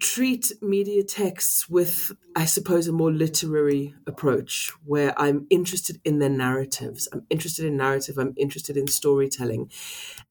treat 0.06 0.52
media 0.62 1.04
texts 1.04 1.68
with, 1.68 2.12
I 2.36 2.46
suppose, 2.46 2.88
a 2.88 2.92
more 2.92 3.12
literary 3.12 3.96
approach 4.06 4.72
where 4.84 5.20
I'm 5.20 5.48
interested 5.50 6.00
in 6.06 6.20
their 6.20 6.30
narratives. 6.30 7.08
I'm 7.12 7.26
interested 7.32 7.66
in 7.66 7.76
narrative, 7.78 8.20
I'm 8.20 8.36
interested 8.38 8.78
in 8.78 8.88
storytelling. 8.88 9.72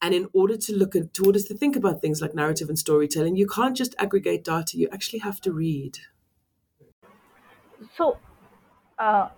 And 0.00 0.14
in 0.14 0.28
order 0.32 0.56
to 0.56 0.76
look 0.76 0.94
at, 0.94 1.18
in 1.18 1.26
order 1.26 1.40
to 1.40 1.54
think 1.54 1.74
about 1.74 2.00
things 2.00 2.22
like 2.22 2.34
narrative 2.36 2.68
and 2.68 2.78
storytelling, 2.78 3.34
you 3.34 3.48
can't 3.48 3.76
just 3.76 3.96
aggregate 3.98 4.44
data, 4.44 4.78
you 4.78 4.88
actually 4.92 5.18
have 5.20 5.40
to 5.40 5.52
read. 5.52 5.98
So, 7.96 8.18
uh, 8.98 9.28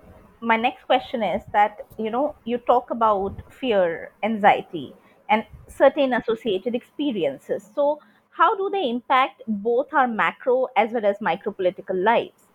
my 0.41 0.59
next 0.59 0.85
question 0.85 1.23
is 1.23 1.43
that, 1.53 1.87
you 1.99 2.11
know, 2.11 2.37
you 2.45 2.59
talk 2.59 2.91
about 2.91 3.41
fear, 3.53 4.13
anxiety, 4.23 4.95
and 5.31 5.47
certain 5.67 6.13
associated 6.13 6.75
experiences. 6.75 7.69
So, 7.75 8.01
how 8.37 8.55
do 8.55 8.69
they 8.71 8.89
impact 8.89 9.43
both 9.47 9.93
our 9.95 10.07
macro 10.07 10.69
as 10.77 10.93
well 10.93 11.07
as 11.07 11.21
micro 11.21 11.53
political 11.53 11.97
lives? 11.97 12.47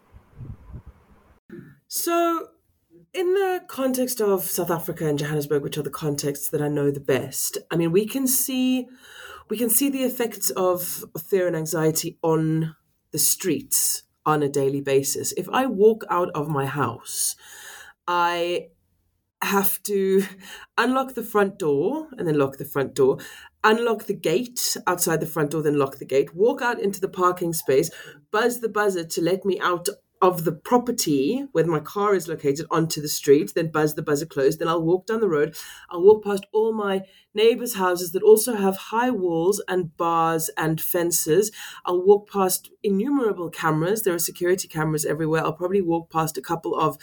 So, 1.88 2.50
in 3.14 3.34
the 3.34 3.64
context 3.68 4.22
of 4.22 4.44
South 4.44 4.72
Africa 4.72 5.08
and 5.08 5.18
Johannesburg, 5.18 5.64
which 5.64 5.78
are 5.78 5.84
the 5.84 5.90
contexts 5.90 6.50
that 6.50 6.62
I 6.62 6.68
know 6.68 6.92
the 6.92 7.00
best, 7.00 7.58
I 7.70 7.76
mean, 7.76 7.92
we 7.92 8.06
can 8.06 8.28
see 8.28 8.88
we 9.50 9.58
can 9.58 9.70
see 9.70 9.90
the 9.90 10.04
effects 10.04 10.50
of 10.52 11.04
fear 11.28 11.46
and 11.48 11.56
anxiety 11.56 12.18
on 12.24 12.76
the 13.12 13.20
streets 13.20 14.04
on 14.26 14.44
a 14.44 14.48
daily 14.48 14.80
basis. 14.82 15.34
If 15.34 15.50
I 15.50 15.66
walk 15.66 16.06
out 16.10 16.30
of 16.30 16.48
my 16.48 16.66
house, 16.68 17.36
I 18.08 18.70
have 19.42 19.82
to 19.84 20.24
unlock 20.78 21.14
the 21.16 21.24
front 21.24 21.58
door 21.58 22.08
and 22.18 22.28
then 22.28 22.38
lock 22.38 22.58
the 22.58 22.66
front 22.66 22.94
door, 22.94 23.18
unlock 23.64 24.06
the 24.06 24.14
gate 24.14 24.78
outside 24.88 25.20
the 25.20 25.26
front 25.26 25.52
door, 25.52 25.62
then 25.62 25.78
lock 25.78 25.98
the 25.98 26.06
gate, 26.06 26.36
walk 26.36 26.62
out 26.62 26.80
into 26.80 27.02
the 27.02 27.10
parking 27.10 27.54
space, 27.54 27.90
buzz 28.32 28.60
the 28.60 28.70
buzzer 28.70 29.04
to 29.04 29.22
let 29.22 29.46
me 29.46 29.60
out 29.60 29.88
of 30.22 30.44
the 30.44 30.52
property 30.52 31.48
where 31.52 31.66
my 31.66 31.80
car 31.80 32.14
is 32.14 32.28
located 32.28 32.66
onto 32.70 33.02
the 33.02 33.08
street, 33.08 33.54
then 33.56 33.72
buzz 33.72 33.96
the 33.96 34.04
buzzer 34.04 34.26
closed, 34.26 34.60
then 34.60 34.68
I'll 34.68 34.84
walk 34.84 35.08
down 35.08 35.20
the 35.20 35.28
road. 35.28 35.56
I'll 35.90 36.04
walk 36.04 36.24
past 36.24 36.46
all 36.54 36.74
my 36.74 37.02
neighbors' 37.34 37.76
houses 37.76 38.12
that 38.12 38.22
also 38.22 38.54
have 38.56 38.78
high 38.78 39.10
walls 39.10 39.64
and 39.68 39.98
bars 39.98 40.52
and 40.56 40.80
fences. 40.80 41.52
I'll 41.86 42.06
walk 42.06 42.30
past 42.30 42.70
innumerable 42.84 43.50
cameras. 43.50 44.04
There 44.04 44.14
are 44.14 44.20
security 44.20 44.68
cameras 44.68 45.06
everywhere. 45.06 45.44
I'll 45.44 45.54
probably 45.54 45.82
walk 45.82 46.12
past 46.12 46.38
a 46.38 46.42
couple 46.42 46.76
of 46.76 46.98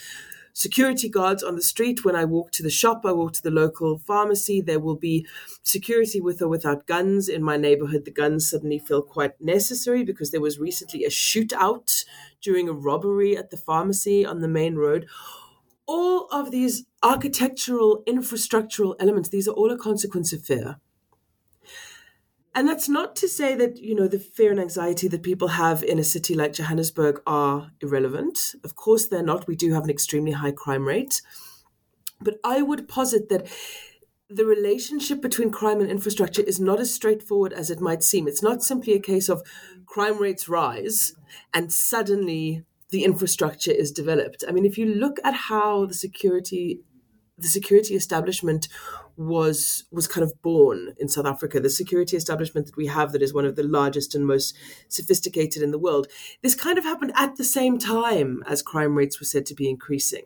security 0.58 1.08
guards 1.08 1.44
on 1.44 1.54
the 1.54 1.62
street. 1.62 2.04
When 2.04 2.16
I 2.16 2.24
walk 2.24 2.50
to 2.52 2.64
the 2.64 2.70
shop, 2.70 3.02
I 3.04 3.12
walk 3.12 3.32
to 3.34 3.42
the 3.42 3.50
local 3.50 3.98
pharmacy. 3.98 4.60
There 4.60 4.80
will 4.80 4.96
be 4.96 5.24
security 5.62 6.20
with 6.20 6.42
or 6.42 6.48
without 6.48 6.86
guns. 6.86 7.28
In 7.28 7.44
my 7.44 7.56
neighborhood, 7.56 8.04
the 8.04 8.10
guns 8.10 8.50
suddenly 8.50 8.80
feel 8.80 9.00
quite 9.00 9.40
necessary 9.40 10.02
because 10.02 10.32
there 10.32 10.40
was 10.40 10.58
recently 10.58 11.04
a 11.04 11.10
shootout 11.10 12.04
during 12.42 12.68
a 12.68 12.72
robbery 12.72 13.36
at 13.36 13.50
the 13.50 13.56
pharmacy 13.56 14.26
on 14.26 14.40
the 14.40 14.48
main 14.48 14.74
road. 14.74 15.06
All 15.86 16.26
of 16.32 16.50
these 16.50 16.84
architectural, 17.04 18.02
infrastructural 18.08 18.96
elements, 18.98 19.28
these 19.28 19.46
are 19.46 19.54
all 19.54 19.70
a 19.70 19.78
consequence 19.78 20.32
of 20.32 20.42
fear. 20.42 20.80
And 22.54 22.68
that's 22.68 22.88
not 22.88 23.14
to 23.16 23.28
say 23.28 23.54
that, 23.54 23.78
you 23.78 23.94
know, 23.94 24.08
the 24.08 24.18
fear 24.18 24.50
and 24.50 24.58
anxiety 24.60 25.06
that 25.08 25.22
people 25.22 25.48
have 25.48 25.82
in 25.82 25.98
a 25.98 26.04
city 26.04 26.34
like 26.34 26.54
Johannesburg 26.54 27.20
are 27.26 27.70
irrelevant. 27.80 28.54
Of 28.64 28.74
course, 28.74 29.06
they're 29.06 29.22
not. 29.22 29.46
We 29.46 29.54
do 29.54 29.74
have 29.74 29.84
an 29.84 29.90
extremely 29.90 30.32
high 30.32 30.52
crime 30.52 30.86
rate. 30.86 31.22
But 32.20 32.38
I 32.42 32.62
would 32.62 32.88
posit 32.88 33.28
that 33.28 33.46
the 34.28 34.44
relationship 34.44 35.22
between 35.22 35.50
crime 35.50 35.80
and 35.80 35.90
infrastructure 35.90 36.42
is 36.42 36.60
not 36.60 36.80
as 36.80 36.92
straightforward 36.92 37.52
as 37.52 37.70
it 37.70 37.80
might 37.80 38.02
seem. 38.02 38.28
It's 38.28 38.42
not 38.42 38.62
simply 38.62 38.94
a 38.94 39.00
case 39.00 39.28
of 39.28 39.42
crime 39.86 40.18
rates 40.18 40.48
rise 40.48 41.14
and 41.54 41.72
suddenly 41.72 42.64
the 42.90 43.04
infrastructure 43.04 43.70
is 43.70 43.92
developed. 43.92 44.44
I 44.46 44.52
mean, 44.52 44.66
if 44.66 44.76
you 44.76 44.86
look 44.86 45.18
at 45.24 45.34
how 45.34 45.86
the 45.86 45.94
security 45.94 46.80
the 47.38 47.48
security 47.48 47.94
establishment 47.94 48.68
was 49.16 49.84
was 49.90 50.06
kind 50.06 50.24
of 50.24 50.40
born 50.42 50.94
in 50.98 51.08
South 51.08 51.26
Africa. 51.26 51.60
The 51.60 51.70
security 51.70 52.16
establishment 52.16 52.66
that 52.66 52.76
we 52.76 52.86
have, 52.86 53.12
that 53.12 53.22
is 53.22 53.34
one 53.34 53.46
of 53.46 53.56
the 53.56 53.62
largest 53.62 54.14
and 54.14 54.26
most 54.26 54.56
sophisticated 54.88 55.62
in 55.62 55.70
the 55.70 55.78
world, 55.78 56.08
this 56.42 56.54
kind 56.54 56.78
of 56.78 56.84
happened 56.84 57.12
at 57.16 57.36
the 57.36 57.44
same 57.44 57.78
time 57.78 58.42
as 58.46 58.62
crime 58.62 58.96
rates 58.96 59.20
were 59.20 59.26
said 59.26 59.46
to 59.46 59.54
be 59.54 59.68
increasing. 59.68 60.24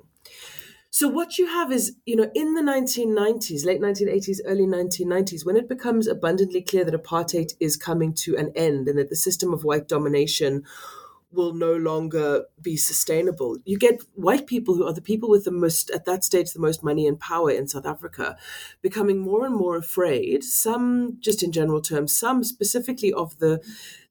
So 0.94 1.08
what 1.08 1.38
you 1.38 1.46
have 1.46 1.72
is, 1.72 1.96
you 2.04 2.16
know, 2.16 2.30
in 2.34 2.52
the 2.52 2.60
1990s, 2.60 3.64
late 3.64 3.80
1980s, 3.80 4.40
early 4.44 4.66
1990s, 4.66 5.46
when 5.46 5.56
it 5.56 5.66
becomes 5.66 6.06
abundantly 6.06 6.60
clear 6.60 6.84
that 6.84 6.92
apartheid 6.92 7.54
is 7.58 7.78
coming 7.78 8.12
to 8.16 8.36
an 8.36 8.52
end 8.54 8.88
and 8.88 8.98
that 8.98 9.08
the 9.08 9.16
system 9.16 9.54
of 9.54 9.64
white 9.64 9.88
domination 9.88 10.64
will 11.32 11.54
no 11.54 11.74
longer 11.74 12.44
be 12.60 12.76
sustainable. 12.76 13.58
You 13.64 13.78
get 13.78 14.02
white 14.14 14.46
people 14.46 14.74
who 14.74 14.86
are 14.86 14.92
the 14.92 15.00
people 15.00 15.28
with 15.28 15.44
the 15.44 15.50
most, 15.50 15.90
at 15.90 16.04
that 16.04 16.24
stage, 16.24 16.52
the 16.52 16.60
most 16.60 16.82
money 16.82 17.06
and 17.06 17.18
power 17.18 17.50
in 17.50 17.68
South 17.68 17.86
Africa, 17.86 18.36
becoming 18.82 19.18
more 19.18 19.46
and 19.46 19.54
more 19.54 19.76
afraid, 19.76 20.44
some 20.44 21.16
just 21.20 21.42
in 21.42 21.52
general 21.52 21.80
terms, 21.80 22.16
some 22.16 22.44
specifically 22.44 23.12
of 23.12 23.38
the 23.38 23.60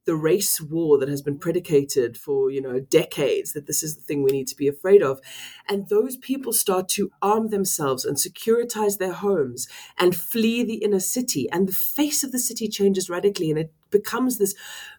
the 0.05 0.15
race 0.15 0.59
war 0.59 0.97
that 0.97 1.09
has 1.09 1.21
been 1.21 1.37
predicated 1.37 2.17
for 2.17 2.49
you 2.49 2.61
know 2.61 2.79
decades 2.79 3.53
that 3.53 3.67
this 3.67 3.83
is 3.83 3.95
the 3.95 4.01
thing 4.01 4.23
we 4.23 4.31
need 4.31 4.47
to 4.47 4.55
be 4.55 4.67
afraid 4.67 5.03
of 5.03 5.21
and 5.69 5.89
those 5.89 6.17
people 6.17 6.51
start 6.51 6.89
to 6.89 7.11
arm 7.21 7.49
themselves 7.49 8.03
and 8.03 8.17
securitize 8.17 8.97
their 8.97 9.13
homes 9.13 9.67
and 9.97 10.15
flee 10.15 10.63
the 10.63 10.83
inner 10.83 10.99
city 10.99 11.47
and 11.51 11.67
the 11.67 11.73
face 11.73 12.23
of 12.23 12.31
the 12.31 12.39
city 12.39 12.67
changes 12.67 13.09
radically 13.09 13.51
and 13.51 13.59
it 13.59 13.71
becomes 13.91 14.37
this 14.37 14.55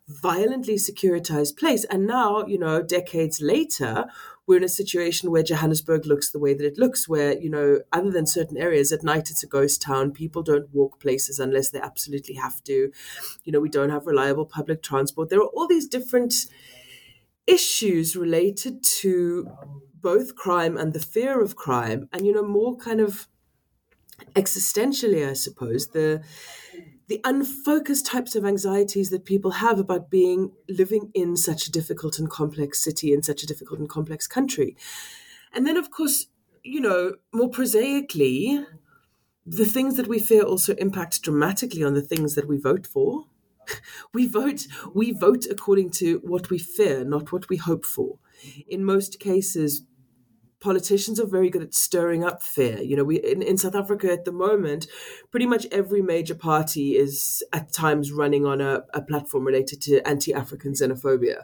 violently 0.09 0.75
securitized 0.75 1.57
place 1.57 1.85
and 1.85 2.07
now 2.07 2.45
you 2.47 2.59
know 2.59 2.83
decades 2.83 3.41
later 3.41 4.07
we're 4.47 4.57
in 4.57 4.65
a 4.65 4.69
situation 4.69 5.31
where 5.31 5.43
Johannesburg 5.43 6.05
looks 6.05 6.31
the 6.31 6.39
way 6.39 6.53
that 6.53 6.67
it 6.67 6.77
looks, 6.77 7.09
where, 7.09 7.39
you 7.39 7.49
know, 7.49 7.81
other 7.93 8.11
than 8.11 8.27
certain 8.27 8.57
areas, 8.57 8.91
at 8.91 9.05
night 9.05 9.31
it's 9.31 9.45
a 9.45 9.47
ghost 9.47 9.81
town. 9.81 10.11
People 10.11 10.43
don't 10.43 10.73
walk 10.75 11.01
places 11.01 11.39
unless 11.39 11.71
they 11.71 11.81
absolutely 11.81 12.35
have 12.35 12.63
to. 12.65 12.91
You 13.45 13.53
know, 13.53 13.61
we 13.61 13.69
don't 13.69 13.91
have 13.91 14.07
reliable 14.07 14.47
public 14.47 14.83
transport. 14.83 15.31
There 15.31 15.41
are 15.41 15.47
all 15.47 15.69
these 15.69 15.87
different 15.87 16.35
issues 17.47 18.17
related 18.17 18.83
to 18.83 19.49
both 19.95 20.35
crime 20.35 20.77
and 20.77 20.93
the 20.93 21.01
fear 21.01 21.41
of 21.41 21.55
crime, 21.55 22.09
and, 22.13 22.27
you 22.27 22.33
know, 22.33 22.43
more 22.43 22.77
kind 22.77 23.01
of 23.01 23.29
existentially, 24.35 25.29
I 25.29 25.35
suppose, 25.35 25.89
the 25.89 26.23
the 27.09 27.21
unfocused 27.25 28.07
types 28.07 28.37
of 28.37 28.45
anxieties 28.45 29.11
that 29.11 29.25
people 29.25 29.53
have 29.53 29.79
about 29.79 30.11
being 30.11 30.53
living 30.69 31.11
in 31.15 31.37
such 31.37 31.67
a 31.67 31.71
difficult 31.71 32.19
and 32.19 32.31
complex 32.31 32.83
city 32.83 33.13
in 33.13 33.23
such 33.23 33.43
a 33.43 33.47
difficult 33.47 33.81
and 33.81 33.89
complex 33.89 34.27
country. 34.27 34.77
And 35.53 35.67
then, 35.67 35.77
of 35.77 35.91
course, 35.91 36.27
you 36.63 36.81
know, 36.81 37.15
more 37.33 37.49
prosaically, 37.49 38.65
the 39.45 39.65
things 39.65 39.97
that 39.97 40.07
we 40.07 40.19
fear 40.19 40.43
also 40.43 40.75
impact 40.75 41.23
dramatically 41.23 41.83
on 41.83 41.95
the 41.95 42.03
things 42.03 42.35
that 42.35 42.49
we 42.49 42.59
vote 42.59 42.87
for. 42.87 43.27
We 44.13 44.27
vote 44.27 44.67
we 44.93 45.13
vote 45.13 45.47
according 45.49 45.91
to 45.93 46.19
what 46.25 46.51
we 46.51 46.59
fear, 46.59 47.05
not 47.05 47.33
what 47.33 47.49
we 47.49 47.57
hope 47.57 47.85
for. 47.85 48.19
In 48.69 48.85
most 48.85 49.21
cases, 49.21 49.85
politicians 50.63 51.19
are 51.21 51.27
very 51.27 51.51
good 51.51 51.63
at 51.63 51.75
stirring 51.75 52.25
up 52.25 52.43
fear. 52.43 52.81
You 52.81 52.97
know, 52.97 53.05
we 53.05 53.17
in, 53.17 53.43
in 53.43 53.59
South 53.59 53.75
Africa 53.75 54.11
at 54.11 54.25
the 54.25 54.33
moment, 54.33 54.87
pretty 55.31 55.45
much 55.45 55.67
every 55.71 56.01
major 56.01 56.35
party 56.35 56.97
is 56.97 57.43
at 57.53 57.73
times 57.73 58.13
running 58.13 58.47
on 58.47 58.61
a, 58.61 58.85
a 58.95 59.03
platform 59.03 59.45
related 59.45 59.83
to 59.83 60.07
anti-African 60.09 60.73
xenophobia. 60.73 61.43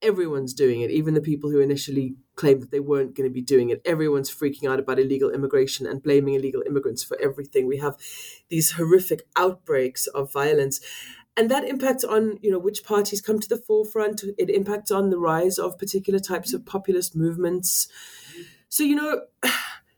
Everyone's 0.00 0.54
doing 0.54 0.80
it, 0.80 0.90
even 0.90 1.12
the 1.12 1.20
people 1.20 1.50
who 1.50 1.60
initially 1.60 2.14
claimed 2.36 2.62
that 2.62 2.70
they 2.70 2.80
weren't 2.80 3.14
going 3.14 3.28
to 3.28 3.34
be 3.34 3.42
doing 3.42 3.68
it. 3.68 3.82
Everyone's 3.84 4.30
freaking 4.30 4.70
out 4.70 4.78
about 4.78 4.98
illegal 4.98 5.30
immigration 5.30 5.86
and 5.86 6.02
blaming 6.02 6.34
illegal 6.34 6.62
immigrants 6.64 7.02
for 7.02 7.20
everything. 7.20 7.66
We 7.66 7.78
have 7.78 7.96
these 8.48 8.72
horrific 8.72 9.26
outbreaks 9.36 10.06
of 10.06 10.32
violence 10.32 10.80
and 11.36 11.50
that 11.50 11.64
impacts 11.64 12.02
on 12.02 12.38
you 12.42 12.50
know 12.50 12.58
which 12.58 12.82
parties 12.84 13.20
come 13.20 13.38
to 13.38 13.48
the 13.48 13.56
forefront 13.56 14.24
it 14.36 14.50
impacts 14.50 14.90
on 14.90 15.10
the 15.10 15.18
rise 15.18 15.58
of 15.58 15.78
particular 15.78 16.18
types 16.18 16.52
of 16.52 16.66
populist 16.66 17.14
movements 17.14 17.88
so, 18.70 18.84
you 18.84 18.94
know, 18.94 19.22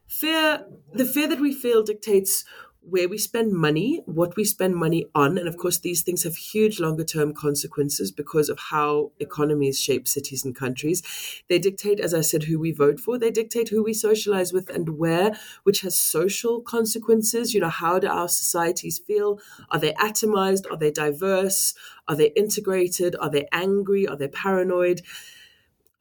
fear, 0.08 0.66
the 0.92 1.04
fear 1.04 1.28
that 1.28 1.40
we 1.40 1.54
feel 1.54 1.82
dictates 1.82 2.44
where 2.84 3.08
we 3.08 3.16
spend 3.16 3.52
money, 3.52 4.02
what 4.06 4.34
we 4.34 4.44
spend 4.44 4.74
money 4.74 5.06
on. 5.14 5.38
And 5.38 5.46
of 5.46 5.56
course, 5.56 5.78
these 5.78 6.02
things 6.02 6.24
have 6.24 6.34
huge 6.34 6.80
longer 6.80 7.04
term 7.04 7.32
consequences 7.32 8.10
because 8.10 8.48
of 8.48 8.58
how 8.58 9.12
economies 9.20 9.78
shape 9.80 10.08
cities 10.08 10.44
and 10.44 10.56
countries. 10.56 11.02
They 11.48 11.60
dictate, 11.60 12.00
as 12.00 12.12
I 12.12 12.22
said, 12.22 12.44
who 12.44 12.58
we 12.58 12.72
vote 12.72 12.98
for. 12.98 13.18
They 13.18 13.30
dictate 13.30 13.68
who 13.68 13.84
we 13.84 13.94
socialize 13.94 14.52
with 14.52 14.68
and 14.68 14.98
where, 14.98 15.32
which 15.62 15.82
has 15.82 16.00
social 16.00 16.60
consequences. 16.60 17.54
You 17.54 17.60
know, 17.60 17.68
how 17.68 18.00
do 18.00 18.08
our 18.08 18.28
societies 18.28 18.98
feel? 18.98 19.38
Are 19.70 19.78
they 19.78 19.92
atomized? 19.92 20.64
Are 20.68 20.78
they 20.78 20.90
diverse? 20.90 21.74
Are 22.08 22.16
they 22.16 22.32
integrated? 22.32 23.14
Are 23.20 23.30
they 23.30 23.46
angry? 23.52 24.08
Are 24.08 24.16
they 24.16 24.28
paranoid? 24.28 25.02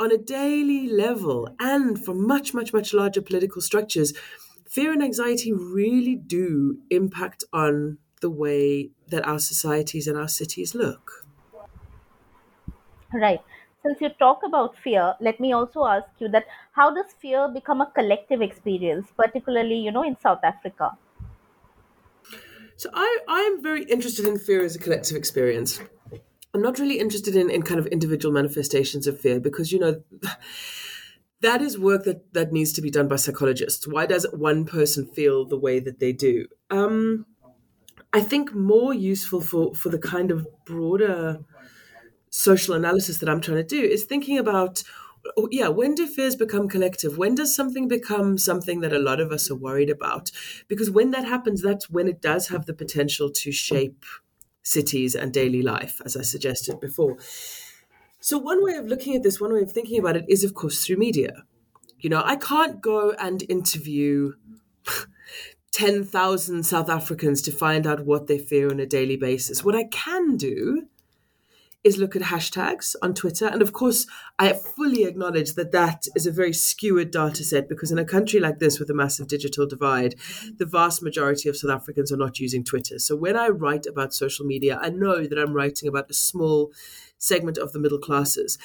On 0.02 0.12
a 0.12 0.18
daily 0.18 0.88
level 0.90 1.48
and 1.60 2.04
for 2.04 2.16
much, 2.16 2.54
much, 2.54 2.74
much 2.74 2.94
larger 2.94 3.22
political 3.22 3.62
structures, 3.62 4.14
fear 4.68 4.92
and 4.92 5.04
anxiety 5.04 5.54
really 5.54 6.16
do 6.16 6.82
impact 6.90 7.44
on 7.54 8.00
the 8.22 8.30
way 8.30 8.90
that 9.10 9.28
our 9.28 9.40
societies 9.40 10.08
and 10.08 10.18
our 10.18 10.28
cities 10.28 10.74
look. 10.74 11.28
Right. 13.14 13.42
Since 13.84 14.02
you 14.02 14.10
talk 14.10 14.42
about 14.44 14.76
fear, 14.78 15.16
let 15.20 15.40
me 15.40 15.54
also 15.54 15.86
ask 15.86 16.10
you 16.20 16.28
that 16.30 16.46
how 16.72 16.94
does 16.94 17.14
fear 17.14 17.48
become 17.48 17.80
a 17.82 17.92
collective 17.92 18.42
experience, 18.42 19.12
particularly, 19.16 19.76
you 19.76 19.92
know, 19.92 20.04
in 20.04 20.18
South 20.20 20.44
Africa? 20.44 20.98
So 22.76 22.90
I, 22.94 23.20
I'm 23.28 23.62
very 23.62 23.84
interested 23.84 24.26
in 24.26 24.40
fear 24.40 24.64
as 24.64 24.76
a 24.76 24.80
collective 24.80 25.16
experience. 25.16 25.80
I'm 26.54 26.62
not 26.62 26.80
really 26.80 27.00
interested 27.00 27.36
in, 27.36 27.50
in 27.50 27.62
kind 27.62 27.80
of 27.80 27.88
individual 27.88 28.34
manifestations 28.34 29.08
of 29.08 29.20
fear 29.20 29.40
because, 29.40 29.72
you 29.72 29.80
know, 29.80 30.04
that 31.42 31.62
is 31.62 31.80
work 31.80 32.04
that, 32.04 32.34
that 32.34 32.52
needs 32.52 32.74
to 32.74 32.82
be 32.82 32.92
done 32.92 33.08
by 33.08 33.16
psychologists. 33.16 33.88
Why 33.88 34.06
does 34.06 34.26
one 34.34 34.66
person 34.66 35.06
feel 35.06 35.46
the 35.46 35.58
way 35.58 35.80
that 35.80 36.00
they 36.00 36.12
do? 36.12 36.48
Um, 36.70 37.26
I 38.14 38.22
think 38.22 38.54
more 38.54 38.94
useful 38.94 39.42
for, 39.42 39.74
for 39.74 39.90
the 39.90 40.00
kind 40.00 40.32
of 40.32 40.48
broader 40.66 41.40
social 42.30 42.76
analysis 42.76 43.20
that 43.20 43.30
I'm 43.30 43.42
trying 43.42 43.58
to 43.58 43.64
do 43.64 43.82
is 43.82 44.04
thinking 44.04 44.38
about 44.38 44.84
oh, 45.38 45.48
yeah, 45.52 45.68
when 45.68 45.96
do 45.96 46.08
fears 46.08 46.36
become 46.36 46.68
collective? 46.68 47.18
When 47.18 47.36
does 47.36 47.56
something 47.56 47.88
become 47.88 48.38
something 48.38 48.82
that 48.82 48.94
a 48.94 49.00
lot 49.00 49.20
of 49.20 49.32
us 49.32 49.52
are 49.52 49.56
worried 49.56 49.90
about? 49.90 50.32
Because 50.68 50.90
when 50.90 51.12
that 51.12 51.26
happens, 51.26 51.62
that's 51.62 51.90
when 51.90 52.08
it 52.08 52.22
does 52.22 52.48
have 52.48 52.66
the 52.66 52.74
potential 52.74 53.32
to 53.32 53.52
shape 53.52 54.04
cities 54.64 55.16
and 55.16 55.34
daily 55.34 55.62
life, 55.62 56.02
as 56.06 56.16
I 56.16 56.22
suggested 56.22 56.80
before. 56.80 57.18
So, 58.20 58.38
one 58.38 58.64
way 58.64 58.76
of 58.76 58.86
looking 58.86 59.16
at 59.16 59.24
this, 59.24 59.42
one 59.42 59.54
way 59.54 59.62
of 59.62 59.72
thinking 59.72 60.00
about 60.00 60.16
it 60.16 60.26
is, 60.28 60.44
of 60.44 60.54
course, 60.54 60.86
through 60.86 60.98
media. 60.98 61.44
You 62.00 62.10
know, 62.10 62.22
I 62.24 62.36
can't 62.36 62.82
go 62.82 63.12
and 63.20 63.44
interview 63.50 64.34
10,000 65.72 66.64
South 66.64 66.90
Africans 66.90 67.42
to 67.44 67.52
find 67.52 67.88
out 67.88 68.06
what 68.06 68.28
they 68.28 68.38
fear 68.38 68.70
on 68.70 68.80
a 68.80 68.86
daily 68.86 69.18
basis. 69.18 69.64
What 69.64 69.76
I 69.76 69.86
can 69.86 70.36
do 70.36 70.88
is 71.84 71.98
look 71.98 72.16
at 72.16 72.22
hashtags 72.22 72.96
on 73.02 73.14
Twitter. 73.14 73.48
And 73.48 73.62
of 73.62 73.74
course, 73.74 74.06
I 74.38 74.54
fully 74.54 75.06
acknowledge 75.06 75.54
that 75.54 75.72
that 75.72 76.08
is 76.16 76.28
a 76.28 76.32
very 76.32 76.54
skewed 76.54 77.12
data 77.12 77.44
set 77.44 77.68
because 77.68 77.92
in 77.92 77.98
a 77.98 78.06
country 78.06 78.40
like 78.40 78.60
this 78.60 78.80
with 78.80 78.90
a 78.90 78.94
massive 78.94 79.28
digital 79.28 79.66
divide, 79.66 80.16
the 80.58 80.66
vast 80.66 81.02
majority 81.02 81.50
of 81.50 81.58
South 81.58 81.72
Africans 81.72 82.12
are 82.12 82.18
not 82.18 82.40
using 82.40 82.64
Twitter. 82.64 83.00
So 83.00 83.16
when 83.16 83.36
I 83.36 83.48
write 83.48 83.86
about 83.88 84.14
social 84.14 84.46
media, 84.46 84.80
I 84.82 84.90
know 84.90 85.26
that 85.26 85.40
I'm 85.40 85.54
writing 85.54 85.90
about 85.90 86.12
a 86.12 86.16
small 86.16 86.72
segment 87.18 87.58
of 87.58 87.72
the 87.72 87.80
middle 87.80 88.00
classes. 88.00 88.58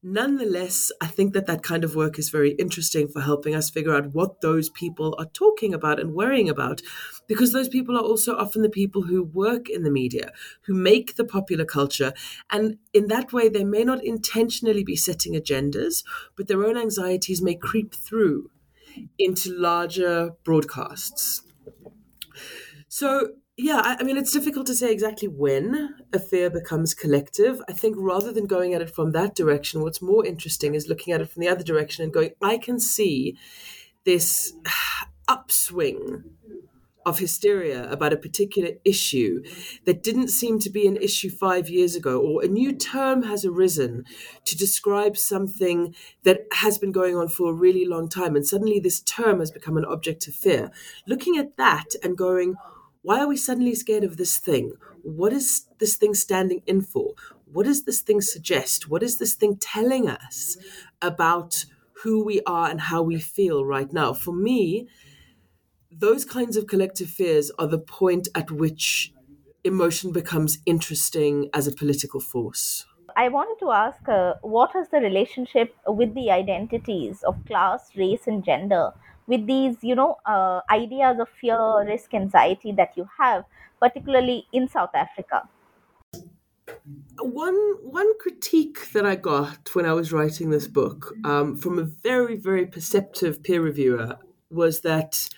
Nonetheless, 0.00 0.92
I 1.00 1.08
think 1.08 1.34
that 1.34 1.46
that 1.46 1.64
kind 1.64 1.82
of 1.82 1.96
work 1.96 2.20
is 2.20 2.30
very 2.30 2.52
interesting 2.52 3.08
for 3.08 3.20
helping 3.20 3.56
us 3.56 3.68
figure 3.68 3.94
out 3.94 4.14
what 4.14 4.40
those 4.42 4.70
people 4.70 5.16
are 5.18 5.26
talking 5.26 5.74
about 5.74 5.98
and 5.98 6.14
worrying 6.14 6.48
about, 6.48 6.82
because 7.26 7.52
those 7.52 7.68
people 7.68 7.96
are 7.96 8.04
also 8.04 8.36
often 8.36 8.62
the 8.62 8.70
people 8.70 9.02
who 9.02 9.24
work 9.24 9.68
in 9.68 9.82
the 9.82 9.90
media, 9.90 10.30
who 10.66 10.74
make 10.74 11.16
the 11.16 11.24
popular 11.24 11.64
culture. 11.64 12.12
And 12.48 12.78
in 12.92 13.08
that 13.08 13.32
way, 13.32 13.48
they 13.48 13.64
may 13.64 13.82
not 13.82 14.04
intentionally 14.04 14.84
be 14.84 14.94
setting 14.94 15.34
agendas, 15.34 16.04
but 16.36 16.46
their 16.46 16.64
own 16.64 16.76
anxieties 16.76 17.42
may 17.42 17.56
creep 17.56 17.92
through 17.92 18.50
into 19.18 19.52
larger 19.52 20.34
broadcasts. 20.44 21.42
So, 22.88 23.32
yeah, 23.60 23.80
I, 23.84 23.96
I, 23.98 24.02
mean, 24.04 24.16
it's 24.16 24.32
difficult 24.32 24.68
to 24.68 24.74
say 24.74 24.92
exactly 24.92 25.26
when 25.26 25.96
a 26.12 26.20
fear 26.20 26.48
becomes 26.48 26.94
collective. 26.94 27.60
I 27.68 27.72
think 27.72 27.96
rather 27.98 28.32
than 28.32 28.46
going 28.46 28.72
at 28.72 28.80
it 28.80 28.94
from 28.94 29.10
that 29.12 29.34
direction, 29.34 29.82
what's 29.82 30.00
more 30.00 30.24
interesting 30.24 30.76
is 30.76 30.88
looking 30.88 31.12
at 31.12 31.20
it 31.20 31.28
from 31.28 31.40
the 31.40 31.48
other 31.48 31.64
direction 31.64 32.04
and 32.04 32.12
going, 32.12 32.30
I 32.40 32.58
can 32.58 32.78
see 32.78 33.36
this 34.04 34.54
upswing 35.28 36.22
of 37.04 37.18
hysteria 37.18 37.90
about 37.90 38.12
a 38.12 38.16
particular 38.16 38.70
issue 38.84 39.42
that 39.86 40.04
didn't 40.04 40.28
seem 40.28 40.60
to 40.60 40.70
be 40.70 40.86
an 40.86 40.96
issue 40.96 41.28
five 41.28 41.68
years 41.68 41.96
ago, 41.96 42.20
or 42.20 42.44
a 42.44 42.48
new 42.48 42.72
term 42.72 43.24
has 43.24 43.44
arisen 43.44 44.04
to 44.44 44.56
describe 44.56 45.16
something 45.16 45.96
that 46.22 46.42
has 46.52 46.78
been 46.78 46.92
going 46.92 47.16
on 47.16 47.28
for 47.28 47.50
a 47.50 47.54
really 47.54 47.84
long 47.84 48.08
time. 48.08 48.36
And 48.36 48.46
suddenly 48.46 48.78
this 48.78 49.00
term 49.00 49.40
has 49.40 49.50
become 49.50 49.76
an 49.76 49.84
object 49.84 50.28
of 50.28 50.34
fear. 50.34 50.70
Looking 51.08 51.36
at 51.38 51.56
that 51.56 51.96
and 52.04 52.16
going, 52.16 52.54
why 53.08 53.20
are 53.20 53.26
we 53.26 53.38
suddenly 53.38 53.74
scared 53.74 54.04
of 54.04 54.18
this 54.18 54.36
thing? 54.36 54.74
What 55.00 55.32
is 55.32 55.64
this 55.78 55.96
thing 55.96 56.12
standing 56.12 56.60
in 56.66 56.82
for? 56.82 57.14
What 57.50 57.64
does 57.64 57.84
this 57.84 58.02
thing 58.02 58.20
suggest? 58.20 58.90
What 58.90 59.02
is 59.02 59.16
this 59.16 59.32
thing 59.32 59.56
telling 59.56 60.10
us 60.10 60.58
about 61.00 61.64
who 62.02 62.22
we 62.22 62.42
are 62.42 62.68
and 62.68 62.82
how 62.82 63.00
we 63.00 63.18
feel 63.18 63.64
right 63.64 63.90
now? 63.94 64.12
For 64.12 64.34
me, 64.34 64.88
those 65.90 66.26
kinds 66.26 66.58
of 66.58 66.66
collective 66.66 67.08
fears 67.08 67.50
are 67.58 67.66
the 67.66 67.78
point 67.78 68.28
at 68.34 68.50
which 68.50 69.14
emotion 69.64 70.12
becomes 70.12 70.58
interesting 70.66 71.48
as 71.54 71.66
a 71.66 71.72
political 71.72 72.20
force. 72.20 72.84
I 73.16 73.30
wanted 73.30 73.58
to 73.60 73.70
ask 73.70 74.06
uh, 74.06 74.34
what 74.42 74.76
is 74.76 74.86
the 74.90 74.98
relationship 74.98 75.74
with 75.86 76.14
the 76.14 76.30
identities 76.30 77.22
of 77.22 77.42
class, 77.46 77.88
race, 77.96 78.26
and 78.26 78.44
gender 78.44 78.92
with 79.28 79.46
these 79.46 79.76
you 79.82 79.94
know 79.94 80.16
uh, 80.26 80.60
ideas 80.70 81.20
of 81.20 81.28
fear 81.40 81.60
risk 81.86 82.14
anxiety 82.14 82.72
that 82.72 82.96
you 82.96 83.08
have 83.18 83.44
particularly 83.80 84.46
in 84.52 84.68
south 84.68 84.94
africa 84.94 85.42
one 87.20 87.56
one 87.82 88.18
critique 88.18 88.92
that 88.92 89.04
I 89.04 89.16
got 89.16 89.74
when 89.74 89.86
I 89.86 89.92
was 89.92 90.12
writing 90.12 90.50
this 90.50 90.66
book 90.66 91.14
um, 91.24 91.56
from 91.56 91.78
a 91.78 91.82
very 91.82 92.36
very 92.36 92.66
perceptive 92.66 93.42
peer 93.42 93.60
reviewer 93.60 94.18
was 94.50 94.80
that 94.82 95.28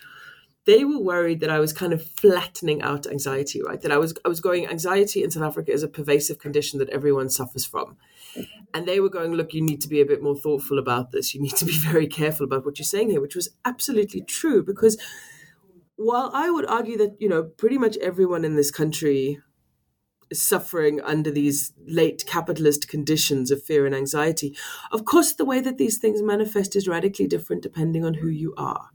they 0.65 0.85
were 0.85 0.99
worried 0.99 1.39
that 1.39 1.49
I 1.49 1.59
was 1.59 1.73
kind 1.73 1.91
of 1.91 2.05
flattening 2.05 2.81
out 2.81 3.07
anxiety, 3.07 3.61
right? 3.61 3.81
That 3.81 3.91
I 3.91 3.97
was 3.97 4.13
I 4.23 4.29
was 4.29 4.39
going 4.39 4.67
anxiety 4.67 5.23
in 5.23 5.31
South 5.31 5.43
Africa 5.43 5.71
is 5.71 5.83
a 5.83 5.87
pervasive 5.87 6.39
condition 6.39 6.79
that 6.79 6.89
everyone 6.89 7.29
suffers 7.29 7.65
from. 7.65 7.97
And 8.73 8.87
they 8.87 8.99
were 8.99 9.09
going, 9.09 9.33
look, 9.33 9.53
you 9.53 9.61
need 9.61 9.81
to 9.81 9.89
be 9.89 10.01
a 10.01 10.05
bit 10.05 10.23
more 10.23 10.35
thoughtful 10.35 10.79
about 10.79 11.11
this. 11.11 11.33
You 11.33 11.41
need 11.41 11.55
to 11.57 11.65
be 11.65 11.77
very 11.77 12.07
careful 12.07 12.45
about 12.45 12.65
what 12.65 12.79
you're 12.79 12.85
saying 12.85 13.09
here, 13.09 13.21
which 13.21 13.35
was 13.35 13.49
absolutely 13.65 14.21
true 14.21 14.63
because 14.63 14.97
while 15.95 16.31
I 16.33 16.49
would 16.49 16.65
argue 16.65 16.97
that, 16.97 17.17
you 17.19 17.29
know, 17.29 17.43
pretty 17.43 17.77
much 17.77 17.97
everyone 17.97 18.45
in 18.45 18.55
this 18.55 18.71
country 18.71 19.39
is 20.29 20.41
suffering 20.41 21.01
under 21.01 21.29
these 21.29 21.73
late 21.85 22.23
capitalist 22.25 22.87
conditions 22.87 23.51
of 23.51 23.61
fear 23.61 23.85
and 23.85 23.93
anxiety, 23.93 24.55
of 24.91 25.05
course 25.05 25.33
the 25.33 25.45
way 25.45 25.59
that 25.59 25.77
these 25.77 25.97
things 25.97 26.21
manifest 26.21 26.75
is 26.75 26.87
radically 26.87 27.27
different 27.27 27.61
depending 27.61 28.05
on 28.05 28.15
who 28.15 28.29
you 28.29 28.53
are 28.57 28.89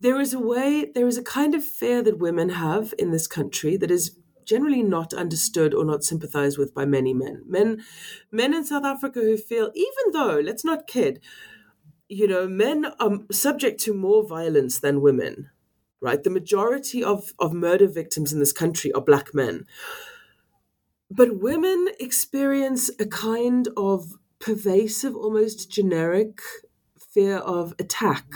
there 0.00 0.20
is 0.20 0.32
a 0.32 0.38
way, 0.38 0.90
there 0.94 1.06
is 1.08 1.18
a 1.18 1.22
kind 1.22 1.54
of 1.54 1.64
fear 1.64 2.02
that 2.02 2.18
women 2.18 2.50
have 2.50 2.94
in 2.98 3.10
this 3.10 3.26
country 3.26 3.76
that 3.76 3.90
is 3.90 4.16
generally 4.48 4.82
not 4.82 5.12
understood 5.12 5.74
or 5.74 5.84
not 5.84 6.02
sympathized 6.02 6.58
with 6.58 6.74
by 6.74 6.84
many 6.84 7.12
men. 7.12 7.42
Men, 7.46 7.84
men 8.32 8.54
in 8.54 8.64
South 8.64 8.84
Africa 8.84 9.20
who 9.20 9.36
feel, 9.36 9.70
even 9.74 10.12
though, 10.12 10.40
let's 10.42 10.64
not 10.64 10.86
kid, 10.86 11.20
you 12.08 12.26
know, 12.26 12.48
men 12.48 12.86
are 12.98 13.18
subject 13.30 13.80
to 13.80 13.92
more 13.92 14.26
violence 14.26 14.80
than 14.80 15.02
women, 15.02 15.50
right? 16.00 16.22
The 16.22 16.30
majority 16.30 17.04
of, 17.04 17.32
of 17.38 17.52
murder 17.52 17.86
victims 17.86 18.32
in 18.32 18.38
this 18.38 18.52
country 18.52 18.90
are 18.92 19.02
black 19.02 19.34
men. 19.34 19.66
But 21.10 21.40
women 21.40 21.88
experience 22.00 22.90
a 22.98 23.06
kind 23.06 23.68
of 23.76 24.14
pervasive, 24.38 25.14
almost 25.14 25.70
generic 25.70 26.40
fear 26.98 27.36
of 27.36 27.74
attack 27.78 28.26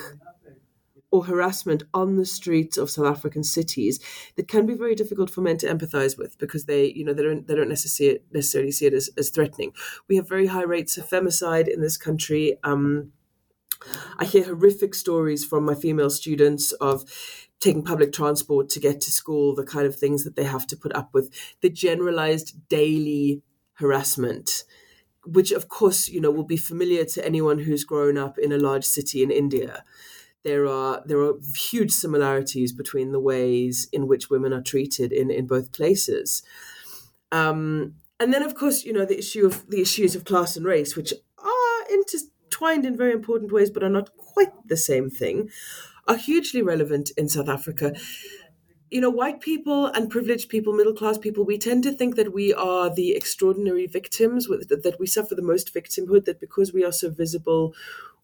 or 1.12 1.26
harassment 1.26 1.82
on 1.92 2.16
the 2.16 2.24
streets 2.24 2.78
of 2.78 2.90
South 2.90 3.06
African 3.06 3.44
cities 3.44 4.00
that 4.36 4.48
can 4.48 4.66
be 4.66 4.74
very 4.74 4.94
difficult 4.94 5.30
for 5.30 5.42
men 5.42 5.58
to 5.58 5.66
empathize 5.66 6.18
with 6.18 6.38
because 6.38 6.64
they, 6.64 6.86
you 6.86 7.04
know, 7.04 7.12
they 7.12 7.22
don't 7.22 7.46
they 7.46 7.54
don't 7.54 7.68
necessarily 7.68 8.20
necessarily 8.32 8.72
see 8.72 8.86
it 8.86 8.94
as, 8.94 9.10
as 9.16 9.28
threatening. 9.28 9.72
We 10.08 10.16
have 10.16 10.28
very 10.28 10.46
high 10.46 10.64
rates 10.64 10.96
of 10.96 11.08
femicide 11.08 11.68
in 11.68 11.82
this 11.82 11.98
country. 11.98 12.58
Um, 12.64 13.12
I 14.18 14.24
hear 14.24 14.44
horrific 14.44 14.94
stories 14.94 15.44
from 15.44 15.64
my 15.64 15.74
female 15.74 16.10
students 16.10 16.72
of 16.72 17.04
taking 17.60 17.84
public 17.84 18.12
transport 18.12 18.70
to 18.70 18.80
get 18.80 19.00
to 19.02 19.12
school, 19.12 19.54
the 19.54 19.64
kind 19.64 19.86
of 19.86 19.94
things 19.94 20.24
that 20.24 20.34
they 20.34 20.44
have 20.44 20.66
to 20.68 20.76
put 20.76 20.94
up 20.96 21.10
with, 21.12 21.30
the 21.60 21.70
generalized 21.70 22.68
daily 22.68 23.42
harassment 23.74 24.64
which 25.24 25.52
of 25.52 25.68
course 25.68 26.08
you 26.08 26.20
know 26.20 26.30
will 26.30 26.44
be 26.44 26.56
familiar 26.56 27.04
to 27.04 27.24
anyone 27.24 27.60
who's 27.60 27.84
grown 27.84 28.18
up 28.18 28.38
in 28.38 28.52
a 28.52 28.58
large 28.58 28.84
city 28.84 29.22
in 29.22 29.30
India 29.30 29.84
there 30.44 30.66
are 30.66 31.02
there 31.06 31.20
are 31.20 31.34
huge 31.54 31.92
similarities 31.92 32.72
between 32.72 33.12
the 33.12 33.20
ways 33.20 33.88
in 33.92 34.06
which 34.06 34.30
women 34.30 34.52
are 34.52 34.62
treated 34.62 35.12
in 35.12 35.30
in 35.30 35.46
both 35.46 35.72
places. 35.72 36.42
Um, 37.30 37.94
and 38.20 38.32
then, 38.32 38.42
of 38.42 38.54
course, 38.54 38.84
you 38.84 38.92
know 38.92 39.04
the 39.04 39.18
issue 39.18 39.46
of 39.46 39.68
the 39.68 39.80
issues 39.80 40.14
of 40.14 40.24
class 40.24 40.56
and 40.56 40.66
race, 40.66 40.96
which 40.96 41.12
are 41.38 41.84
intertwined 41.90 42.84
in 42.84 42.96
very 42.96 43.12
important 43.12 43.52
ways, 43.52 43.70
but 43.70 43.82
are 43.82 43.88
not 43.88 44.16
quite 44.16 44.52
the 44.66 44.76
same 44.76 45.10
thing, 45.10 45.50
are 46.06 46.16
hugely 46.16 46.62
relevant 46.62 47.10
in 47.16 47.28
South 47.28 47.48
Africa. 47.48 47.94
You 48.90 49.00
know, 49.00 49.10
white 49.10 49.40
people 49.40 49.86
and 49.86 50.10
privileged 50.10 50.50
people, 50.50 50.74
middle 50.74 50.92
class 50.92 51.16
people, 51.16 51.44
we 51.44 51.56
tend 51.56 51.82
to 51.84 51.92
think 51.92 52.14
that 52.16 52.34
we 52.34 52.52
are 52.52 52.94
the 52.94 53.14
extraordinary 53.16 53.86
victims, 53.86 54.46
that 54.48 54.96
we 55.00 55.06
suffer 55.06 55.34
the 55.34 55.40
most 55.40 55.72
victimhood, 55.72 56.26
that 56.26 56.40
because 56.40 56.74
we 56.74 56.84
are 56.84 56.92
so 56.92 57.08
visible, 57.08 57.74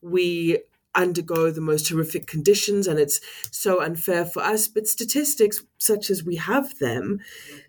we 0.02 0.58
undergo 0.94 1.50
the 1.50 1.60
most 1.60 1.88
horrific 1.88 2.26
conditions 2.26 2.86
and 2.86 2.98
it's 2.98 3.20
so 3.50 3.80
unfair 3.80 4.24
for 4.24 4.42
us. 4.42 4.68
But 4.68 4.86
statistics, 4.86 5.62
such 5.78 6.10
as 6.10 6.24
we 6.24 6.36
have 6.36 6.78
them, 6.78 7.20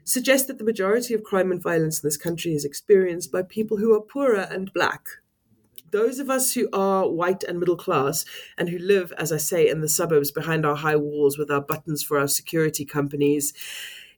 suggest 0.03 0.47
that 0.47 0.57
the 0.57 0.63
majority 0.63 1.13
of 1.13 1.23
crime 1.23 1.51
and 1.51 1.61
violence 1.61 2.01
in 2.01 2.07
this 2.07 2.17
country 2.17 2.53
is 2.53 2.65
experienced 2.65 3.31
by 3.31 3.43
people 3.43 3.77
who 3.77 3.93
are 3.93 4.01
poorer 4.01 4.47
and 4.49 4.73
black. 4.73 5.07
Those 5.91 6.19
of 6.19 6.29
us 6.29 6.53
who 6.53 6.69
are 6.71 7.09
white 7.09 7.43
and 7.43 7.59
middle 7.59 7.77
class 7.77 8.23
and 8.57 8.69
who 8.69 8.77
live, 8.77 9.11
as 9.17 9.31
I 9.31 9.37
say, 9.37 9.67
in 9.67 9.81
the 9.81 9.89
suburbs 9.89 10.31
behind 10.31 10.65
our 10.65 10.75
high 10.75 10.95
walls 10.95 11.37
with 11.37 11.49
our 11.49 11.61
buttons 11.61 12.03
for 12.03 12.19
our 12.19 12.27
security 12.27 12.85
companies, 12.85 13.53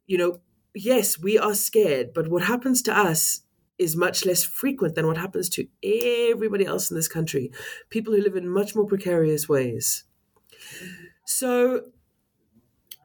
you 0.06 0.18
know, 0.18 0.42
yes, 0.74 1.18
we 1.18 1.38
are 1.38 1.54
scared, 1.54 2.14
but 2.14 2.30
what 2.30 2.44
happens 2.44 2.82
to 2.84 2.98
us 2.98 3.42
is 3.82 3.96
much 3.96 4.26
less 4.26 4.44
frequent 4.44 4.96
than 4.96 5.08
what 5.08 5.18
happens 5.18 5.50
to 5.50 5.68
everybody 5.84 6.66
else 6.66 6.92
in 6.92 6.96
this 6.96 7.08
country. 7.08 7.52
People 7.90 8.14
who 8.14 8.22
live 8.22 8.36
in 8.36 8.48
much 8.48 8.76
more 8.76 8.86
precarious 8.86 9.50
ways. 9.50 10.04
So 11.26 11.86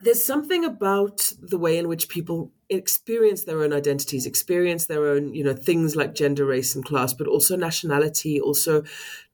there's 0.02 0.24
something 0.24 0.64
about 0.64 1.32
the 1.40 1.58
way 1.58 1.78
in 1.78 1.88
which 1.88 2.10
people 2.10 2.52
experience 2.68 3.44
their 3.44 3.62
own 3.62 3.72
identities, 3.72 4.26
experience 4.26 4.86
their 4.86 5.06
own, 5.06 5.32
you 5.32 5.42
know, 5.42 5.54
things 5.54 5.96
like 5.96 6.14
gender, 6.14 6.44
race, 6.44 6.74
and 6.74 6.84
class, 6.84 7.14
but 7.14 7.26
also 7.26 7.56
nationality, 7.56 8.38
also 8.38 8.82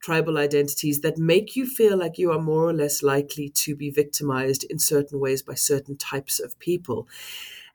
tribal 0.00 0.38
identities 0.38 1.00
that 1.00 1.18
make 1.18 1.56
you 1.56 1.66
feel 1.66 1.96
like 1.96 2.18
you 2.18 2.30
are 2.30 2.40
more 2.40 2.68
or 2.68 2.72
less 2.72 3.02
likely 3.02 3.48
to 3.48 3.74
be 3.74 3.90
victimized 3.90 4.64
in 4.70 4.78
certain 4.78 5.18
ways 5.18 5.42
by 5.42 5.54
certain 5.54 5.96
types 5.96 6.38
of 6.38 6.56
people. 6.60 7.08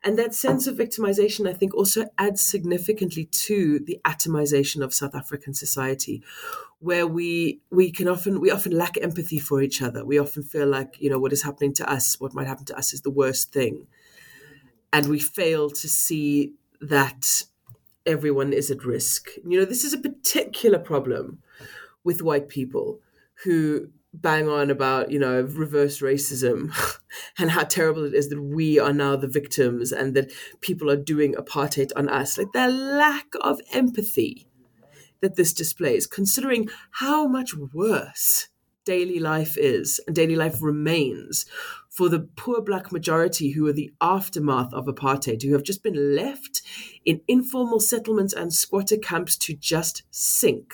And 0.07 0.17
that 0.17 0.33
sense 0.33 0.67
of 0.67 0.77
victimization, 0.77 1.49
I 1.49 1.53
think, 1.53 1.75
also 1.75 2.05
adds 2.17 2.41
significantly 2.41 3.25
to 3.25 3.79
the 3.79 3.99
atomization 4.05 4.81
of 4.81 4.93
South 4.93 5.13
African 5.13 5.53
society, 5.53 6.23
where 6.79 7.05
we 7.05 7.59
we 7.71 7.91
can 7.91 8.07
often 8.07 8.39
we 8.39 8.49
often 8.49 8.71
lack 8.71 8.97
empathy 9.01 9.37
for 9.37 9.61
each 9.61 9.81
other. 9.81 10.05
We 10.05 10.17
often 10.17 10.43
feel 10.43 10.65
like 10.65 10.95
you 11.01 11.09
know 11.09 11.19
what 11.19 11.33
is 11.33 11.43
happening 11.43 11.73
to 11.73 11.91
us, 11.91 12.21
what 12.21 12.33
might 12.33 12.47
happen 12.47 12.63
to 12.67 12.77
us, 12.77 12.93
is 12.93 13.01
the 13.01 13.09
worst 13.09 13.51
thing, 13.51 13.85
and 14.93 15.07
we 15.07 15.19
fail 15.19 15.69
to 15.71 15.89
see 15.89 16.53
that 16.79 17.43
everyone 18.05 18.53
is 18.53 18.71
at 18.71 18.85
risk. 18.85 19.31
You 19.45 19.59
know, 19.59 19.65
this 19.65 19.83
is 19.83 19.91
a 19.91 19.97
particular 19.97 20.79
problem 20.79 21.39
with 22.05 22.21
white 22.21 22.47
people 22.47 23.01
who 23.43 23.89
bang 24.21 24.47
on 24.47 24.69
about 24.69 25.11
you 25.11 25.19
know 25.19 25.41
reverse 25.41 26.01
racism 26.01 26.71
and 27.37 27.51
how 27.51 27.63
terrible 27.63 28.03
it 28.03 28.13
is 28.13 28.29
that 28.29 28.41
we 28.41 28.79
are 28.79 28.93
now 28.93 29.15
the 29.15 29.27
victims 29.27 29.91
and 29.91 30.15
that 30.15 30.31
people 30.61 30.89
are 30.89 30.97
doing 30.97 31.33
apartheid 31.33 31.91
on 31.95 32.09
us. 32.09 32.37
Like 32.37 32.51
the 32.53 32.67
lack 32.67 33.27
of 33.41 33.61
empathy 33.73 34.47
that 35.21 35.35
this 35.35 35.53
displays 35.53 36.07
considering 36.07 36.69
how 36.91 37.27
much 37.27 37.55
worse 37.55 38.49
daily 38.85 39.19
life 39.19 39.57
is 39.57 39.99
and 40.07 40.15
daily 40.15 40.35
life 40.35 40.61
remains 40.61 41.45
for 41.89 42.07
the 42.07 42.29
poor 42.37 42.61
black 42.61 42.91
majority 42.91 43.51
who 43.51 43.67
are 43.67 43.73
the 43.73 43.91
aftermath 43.99 44.71
of 44.73 44.85
apartheid 44.85 45.43
who 45.43 45.51
have 45.51 45.63
just 45.63 45.83
been 45.83 46.15
left 46.15 46.61
in 47.03 47.19
informal 47.27 47.79
settlements 47.79 48.33
and 48.33 48.53
squatter 48.53 48.95
camps 48.95 49.35
to 49.37 49.53
just 49.53 50.03
sink 50.09 50.73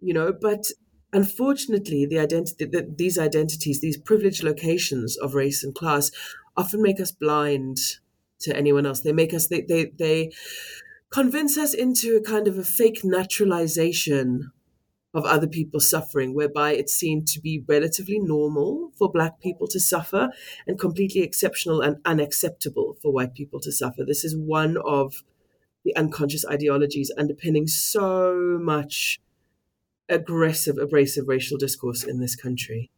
you 0.00 0.14
know? 0.14 0.32
But 0.32 0.66
unfortunately, 1.12 2.06
the 2.06 2.18
identity, 2.18 2.64
the, 2.64 2.92
these 2.96 3.18
identities, 3.18 3.80
these 3.80 3.96
privileged 3.96 4.42
locations 4.42 5.16
of 5.16 5.34
race 5.34 5.64
and 5.64 5.74
class, 5.74 6.10
often 6.56 6.82
make 6.82 7.00
us 7.00 7.12
blind 7.12 7.78
to 8.40 8.56
anyone 8.56 8.86
else. 8.86 9.00
They 9.00 9.12
make 9.12 9.34
us 9.34 9.48
they 9.48 9.62
they 9.62 9.92
they 9.98 10.32
convince 11.10 11.58
us 11.58 11.74
into 11.74 12.16
a 12.16 12.22
kind 12.22 12.48
of 12.48 12.58
a 12.58 12.64
fake 12.64 13.00
naturalization 13.04 14.52
of 15.12 15.24
other 15.24 15.48
people's 15.48 15.90
suffering, 15.90 16.34
whereby 16.34 16.72
it's 16.72 16.92
seen 16.94 17.24
to 17.24 17.40
be 17.40 17.64
relatively 17.66 18.18
normal 18.20 18.92
for 18.96 19.10
black 19.10 19.40
people 19.40 19.66
to 19.66 19.80
suffer 19.80 20.30
and 20.66 20.78
completely 20.78 21.22
exceptional 21.22 21.80
and 21.80 21.96
unacceptable 22.04 22.96
for 23.02 23.12
white 23.12 23.34
people 23.34 23.58
to 23.60 23.72
suffer. 23.72 24.04
This 24.06 24.24
is 24.24 24.36
one 24.36 24.76
of 24.84 25.24
the 25.84 25.96
unconscious 25.96 26.44
ideologies 26.46 27.10
underpinning 27.18 27.66
so 27.66 28.58
much 28.62 29.18
aggressive, 30.10 30.78
abrasive 30.78 31.28
racial 31.28 31.58
discourse 31.58 32.04
in 32.04 32.20
this 32.20 32.36
country. 32.36 32.90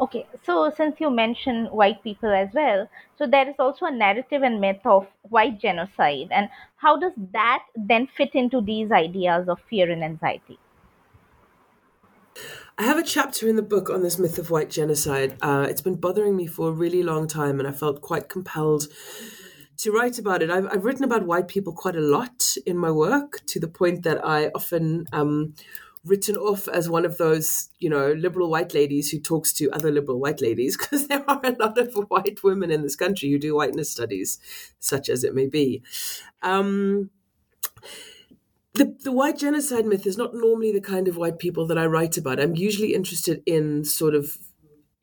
Okay, 0.00 0.26
so 0.42 0.70
since 0.70 1.00
you 1.00 1.10
mentioned 1.10 1.70
white 1.70 2.02
people 2.02 2.30
as 2.30 2.48
well, 2.54 2.88
so 3.18 3.26
there 3.26 3.46
is 3.48 3.56
also 3.58 3.84
a 3.86 3.90
narrative 3.90 4.42
and 4.42 4.58
myth 4.58 4.80
of 4.86 5.06
white 5.22 5.58
genocide, 5.58 6.28
and 6.30 6.48
how 6.76 6.96
does 6.96 7.12
that 7.16 7.64
then 7.74 8.06
fit 8.06 8.34
into 8.34 8.60
these 8.62 8.90
ideas 8.90 9.48
of 9.50 9.60
fear 9.60 9.90
and 9.90 10.02
anxiety? 10.02 10.58
I 12.78 12.82
have 12.82 12.98
a 12.98 13.02
chapter 13.02 13.48
in 13.48 13.56
the 13.56 13.62
book 13.62 13.88
on 13.88 14.02
this 14.02 14.18
myth 14.18 14.38
of 14.38 14.50
white 14.50 14.70
genocide. 14.70 15.38
Uh, 15.40 15.66
it's 15.68 15.80
been 15.80 15.96
bothering 15.96 16.36
me 16.36 16.46
for 16.46 16.68
a 16.68 16.72
really 16.72 17.02
long 17.02 17.26
time, 17.26 17.58
and 17.58 17.66
I 17.68 17.72
felt 17.72 18.02
quite 18.02 18.28
compelled 18.28 18.88
to 19.78 19.92
write 19.92 20.18
about 20.18 20.42
it. 20.42 20.50
I've, 20.50 20.66
I've 20.66 20.84
written 20.84 21.04
about 21.04 21.26
white 21.26 21.48
people 21.48 21.72
quite 21.72 21.96
a 21.96 22.00
lot 22.00 22.56
in 22.64 22.78
my 22.78 22.90
work 22.90 23.40
to 23.46 23.60
the 23.60 23.68
point 23.68 24.02
that 24.04 24.24
I 24.24 24.48
often 24.48 25.06
um, 25.12 25.54
written 26.04 26.36
off 26.36 26.68
as 26.68 26.88
one 26.88 27.04
of 27.04 27.18
those, 27.18 27.68
you 27.78 27.90
know, 27.90 28.12
liberal 28.12 28.48
white 28.48 28.72
ladies 28.72 29.10
who 29.10 29.18
talks 29.18 29.52
to 29.54 29.70
other 29.72 29.90
liberal 29.90 30.20
white 30.20 30.40
ladies 30.40 30.76
because 30.78 31.08
there 31.08 31.28
are 31.28 31.40
a 31.42 31.56
lot 31.58 31.76
of 31.76 31.94
white 32.08 32.42
women 32.42 32.70
in 32.70 32.82
this 32.82 32.96
country 32.96 33.30
who 33.30 33.38
do 33.38 33.54
whiteness 33.54 33.90
studies, 33.90 34.38
such 34.78 35.08
as 35.08 35.24
it 35.24 35.34
may 35.34 35.46
be. 35.46 35.82
Um, 36.42 37.10
the, 38.74 38.94
the 39.02 39.12
white 39.12 39.38
genocide 39.38 39.86
myth 39.86 40.06
is 40.06 40.18
not 40.18 40.34
normally 40.34 40.70
the 40.70 40.80
kind 40.80 41.08
of 41.08 41.16
white 41.16 41.38
people 41.38 41.66
that 41.66 41.78
I 41.78 41.86
write 41.86 42.16
about. 42.16 42.38
I'm 42.38 42.56
usually 42.56 42.94
interested 42.94 43.42
in 43.46 43.84
sort 43.84 44.14
of, 44.14 44.36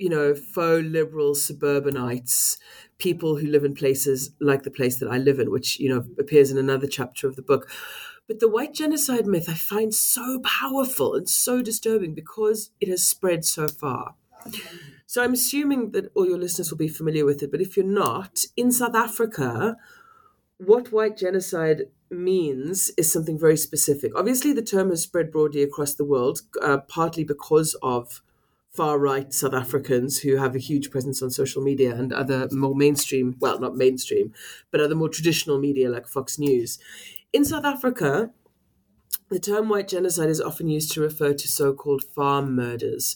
you 0.04 0.10
know, 0.10 0.36
faux 0.36 0.84
liberal 0.84 1.34
suburbanites 1.34 2.58
people 2.98 3.38
who 3.38 3.48
live 3.48 3.63
in 3.63 3.74
places 3.74 4.32
like 4.42 4.63
the 4.63 4.70
place 4.70 4.98
that 4.98 5.08
I 5.08 5.18
live 5.18 5.39
in, 5.39 5.50
which, 5.50 5.80
you 5.80 5.88
know, 5.88 6.04
appears 6.20 6.52
in 6.52 6.58
another 6.58 6.88
chapter 6.88 7.26
of 7.26 7.38
the 7.38 7.42
book. 7.42 7.70
But 8.28 8.42
the 8.42 8.50
white 8.50 8.74
genocide 8.74 9.26
myth 9.26 9.48
I 9.48 9.54
find 9.54 9.96
so 9.96 10.42
powerful 10.44 11.16
and 11.16 11.30
so 11.30 11.62
disturbing 11.62 12.13
because 12.13 12.72
it 12.82 12.89
has 12.89 13.02
spread 13.08 13.46
so 13.46 13.70
far. 13.70 14.16
So 15.06 15.24
I'm 15.24 15.32
assuming 15.32 15.92
that 15.92 16.12
all 16.16 16.28
your 16.28 16.38
listeners 16.38 16.70
will 16.70 16.78
be 16.78 16.89
familiar 16.89 17.24
with 17.24 17.42
it, 17.42 17.50
but 17.50 17.62
if 17.62 17.78
you're 17.78 17.86
not, 17.86 18.44
in 18.58 18.74
South 18.74 18.96
Africa, 18.96 19.78
what 20.58 20.92
white 20.92 21.16
genocide 21.16 21.84
means 22.10 22.92
is 22.98 23.10
something 23.10 23.39
very 23.39 23.56
specific. 23.56 24.12
Obviously, 24.18 24.52
the 24.52 24.62
term 24.62 24.89
has 24.89 25.02
spread 25.02 25.32
broadly 25.32 25.63
across 25.63 25.94
the 25.94 26.04
world, 26.04 26.42
uh, 26.62 26.80
partly 26.89 27.24
because 27.24 27.74
of 27.82 28.22
far 28.74 28.98
right 28.98 29.32
South 29.32 29.54
Africans 29.54 30.20
who 30.20 30.38
have 30.38 30.56
a 30.56 30.60
huge 30.60 30.90
presence 30.90 31.22
on 31.22 31.30
social 31.30 31.62
media 31.62 31.94
and 31.94 32.12
other 32.12 32.48
more 32.52 32.74
mainstream, 32.76 33.36
well, 33.40 33.60
not 33.60 33.76
mainstream, 33.76 34.34
but 34.72 34.82
other 34.82 34.96
more 34.96 35.10
traditional 35.10 35.60
media 35.60 35.90
like 35.90 36.08
Fox 36.08 36.40
News. 36.40 36.80
In 37.32 37.46
South 37.46 37.66
Africa, 37.66 38.32
the 39.30 39.40
term 39.40 39.70
white 39.70 39.88
genocide 39.88 40.30
is 40.30 40.42
often 40.42 40.70
used 40.70 40.92
to 40.94 41.02
refer 41.02 41.34
to 41.34 41.48
so 41.48 41.74
called 41.74 42.04
farm 42.04 42.56
murders. 42.56 43.16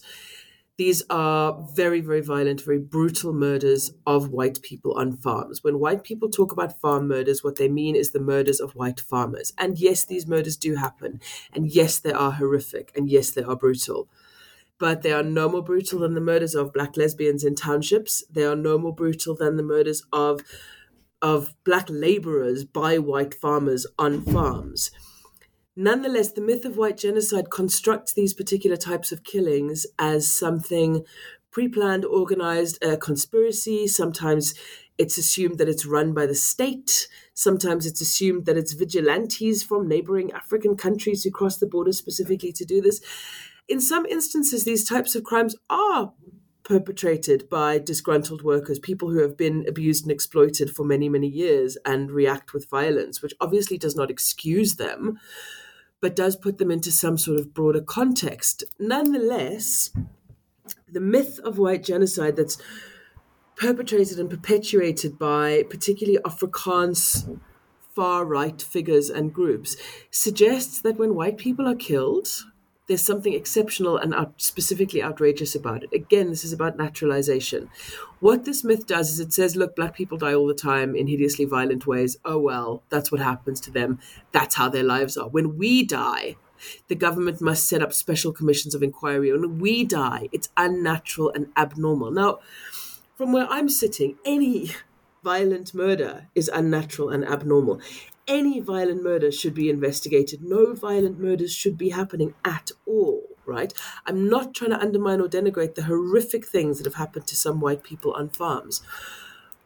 These 0.76 1.02
are 1.10 1.66
very, 1.74 2.00
very 2.00 2.20
violent, 2.20 2.60
very 2.60 2.78
brutal 2.78 3.32
murders 3.32 3.92
of 4.06 4.30
white 4.30 4.62
people 4.62 4.92
on 4.92 5.16
farms. 5.16 5.64
When 5.64 5.80
white 5.80 6.04
people 6.04 6.30
talk 6.30 6.52
about 6.52 6.80
farm 6.80 7.08
murders, 7.08 7.42
what 7.42 7.56
they 7.56 7.68
mean 7.68 7.96
is 7.96 8.12
the 8.12 8.20
murders 8.20 8.60
of 8.60 8.76
white 8.76 9.00
farmers. 9.00 9.52
And 9.58 9.76
yes, 9.76 10.04
these 10.04 10.28
murders 10.28 10.56
do 10.56 10.76
happen. 10.76 11.20
And 11.52 11.68
yes, 11.68 11.98
they 11.98 12.12
are 12.12 12.30
horrific. 12.30 12.92
And 12.94 13.10
yes, 13.10 13.32
they 13.32 13.42
are 13.42 13.56
brutal 13.56 14.08
but 14.78 15.02
they 15.02 15.12
are 15.12 15.22
no 15.22 15.48
more 15.48 15.62
brutal 15.62 16.00
than 16.00 16.14
the 16.14 16.20
murders 16.20 16.54
of 16.54 16.72
black 16.72 16.96
lesbians 16.96 17.44
in 17.44 17.54
townships. 17.54 18.24
They 18.30 18.44
are 18.44 18.56
no 18.56 18.78
more 18.78 18.94
brutal 18.94 19.34
than 19.34 19.56
the 19.56 19.62
murders 19.62 20.02
of 20.12 20.40
of 21.20 21.54
black 21.64 21.86
laborers 21.90 22.64
by 22.64 22.96
white 22.96 23.34
farmers 23.34 23.86
on 23.98 24.22
farms. 24.22 24.92
Nonetheless, 25.74 26.32
the 26.32 26.40
myth 26.40 26.64
of 26.64 26.76
white 26.76 26.96
genocide 26.96 27.50
constructs 27.50 28.12
these 28.12 28.34
particular 28.34 28.76
types 28.76 29.10
of 29.10 29.24
killings 29.24 29.86
as 29.98 30.30
something 30.30 31.04
pre-planned, 31.50 32.04
organized, 32.04 32.82
a 32.84 32.96
conspiracy. 32.96 33.86
Sometimes 33.88 34.54
it's 34.96 35.18
assumed 35.18 35.58
that 35.58 35.68
it's 35.68 35.86
run 35.86 36.12
by 36.12 36.26
the 36.26 36.34
state. 36.34 37.08
Sometimes 37.34 37.86
it's 37.86 38.00
assumed 38.00 38.46
that 38.46 38.56
it's 38.56 38.72
vigilantes 38.72 39.62
from 39.62 39.88
neighboring 39.88 40.32
African 40.32 40.76
countries 40.76 41.22
who 41.22 41.30
cross 41.30 41.58
the 41.58 41.66
border 41.66 41.92
specifically 41.92 42.52
to 42.52 42.64
do 42.64 42.80
this 42.80 43.00
in 43.68 43.80
some 43.80 44.06
instances, 44.06 44.64
these 44.64 44.88
types 44.88 45.14
of 45.14 45.24
crimes 45.24 45.54
are 45.68 46.12
perpetrated 46.64 47.48
by 47.48 47.78
disgruntled 47.78 48.42
workers, 48.42 48.78
people 48.78 49.10
who 49.10 49.20
have 49.20 49.36
been 49.36 49.64
abused 49.66 50.04
and 50.04 50.12
exploited 50.12 50.70
for 50.70 50.84
many, 50.84 51.08
many 51.08 51.26
years 51.26 51.78
and 51.84 52.10
react 52.10 52.52
with 52.52 52.68
violence, 52.68 53.22
which 53.22 53.34
obviously 53.40 53.78
does 53.78 53.96
not 53.96 54.10
excuse 54.10 54.76
them, 54.76 55.18
but 56.00 56.14
does 56.14 56.36
put 56.36 56.58
them 56.58 56.70
into 56.70 56.92
some 56.92 57.16
sort 57.16 57.40
of 57.40 57.54
broader 57.54 57.80
context. 57.80 58.64
Nonetheless, 58.78 59.90
the 60.86 61.00
myth 61.00 61.38
of 61.40 61.58
white 61.58 61.82
genocide 61.82 62.36
that's 62.36 62.58
perpetrated 63.56 64.18
and 64.18 64.30
perpetuated 64.30 65.18
by 65.18 65.64
particularly 65.70 66.18
Afrikaans 66.24 67.38
far 67.94 68.24
right 68.24 68.62
figures 68.62 69.10
and 69.10 69.34
groups 69.34 69.76
suggests 70.10 70.80
that 70.82 70.98
when 70.98 71.14
white 71.14 71.36
people 71.36 71.66
are 71.66 71.74
killed, 71.74 72.28
there's 72.88 73.04
something 73.04 73.34
exceptional 73.34 73.98
and 73.98 74.14
out, 74.14 74.32
specifically 74.38 75.02
outrageous 75.02 75.54
about 75.54 75.84
it. 75.84 75.92
Again, 75.92 76.30
this 76.30 76.42
is 76.42 76.54
about 76.54 76.78
naturalization. 76.78 77.68
What 78.20 78.44
this 78.44 78.64
myth 78.64 78.86
does 78.86 79.10
is 79.10 79.20
it 79.20 79.32
says, 79.32 79.56
look, 79.56 79.76
black 79.76 79.94
people 79.94 80.16
die 80.16 80.34
all 80.34 80.46
the 80.46 80.54
time 80.54 80.96
in 80.96 81.06
hideously 81.06 81.44
violent 81.44 81.86
ways. 81.86 82.16
Oh, 82.24 82.38
well, 82.38 82.82
that's 82.88 83.12
what 83.12 83.20
happens 83.20 83.60
to 83.60 83.70
them. 83.70 84.00
That's 84.32 84.54
how 84.54 84.70
their 84.70 84.82
lives 84.82 85.18
are. 85.18 85.28
When 85.28 85.58
we 85.58 85.84
die, 85.84 86.36
the 86.88 86.94
government 86.94 87.40
must 87.42 87.68
set 87.68 87.82
up 87.82 87.92
special 87.92 88.32
commissions 88.32 88.74
of 88.74 88.82
inquiry. 88.82 89.30
When 89.32 89.58
we 89.58 89.84
die, 89.84 90.28
it's 90.32 90.48
unnatural 90.56 91.30
and 91.30 91.52
abnormal. 91.56 92.10
Now, 92.10 92.40
from 93.16 93.32
where 93.32 93.46
I'm 93.50 93.68
sitting, 93.68 94.16
any 94.24 94.70
violent 95.22 95.74
murder 95.74 96.28
is 96.34 96.48
unnatural 96.48 97.10
and 97.10 97.24
abnormal 97.24 97.80
any 98.28 98.60
violent 98.60 99.02
murder 99.02 99.32
should 99.32 99.54
be 99.54 99.70
investigated. 99.70 100.42
No 100.42 100.74
violent 100.74 101.18
murders 101.18 101.52
should 101.52 101.78
be 101.78 101.88
happening 101.88 102.34
at 102.44 102.70
all, 102.86 103.36
right? 103.46 103.72
I'm 104.06 104.28
not 104.28 104.54
trying 104.54 104.70
to 104.70 104.80
undermine 104.80 105.20
or 105.20 105.28
denigrate 105.28 105.74
the 105.74 105.84
horrific 105.84 106.46
things 106.46 106.78
that 106.78 106.86
have 106.86 106.94
happened 106.94 107.26
to 107.26 107.36
some 107.36 107.60
white 107.60 107.82
people 107.82 108.12
on 108.12 108.28
farms. 108.28 108.82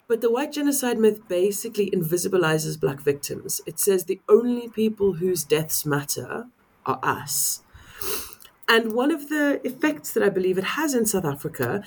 But 0.07 0.21
the 0.21 0.31
white 0.31 0.53
genocide 0.53 0.99
myth 0.99 1.27
basically 1.29 1.91
invisibilizes 1.91 2.81
black 2.81 3.01
victims. 3.01 3.61
It 3.67 3.79
says 3.79 4.05
the 4.05 4.21
only 4.29 4.69
people 4.69 5.15
whose 5.15 5.45
deaths 5.45 5.85
matter 5.85 6.47
are 6.87 7.01
us. 7.03 7.63
And 8.69 8.93
one 8.93 9.11
of 9.11 9.29
the 9.29 9.61
effects 9.67 10.13
that 10.15 10.23
I 10.23 10.29
believe 10.29 10.59
it 10.59 10.65
has 10.65 10.95
in 10.95 11.07
South 11.07 11.25
Africa 11.25 11.83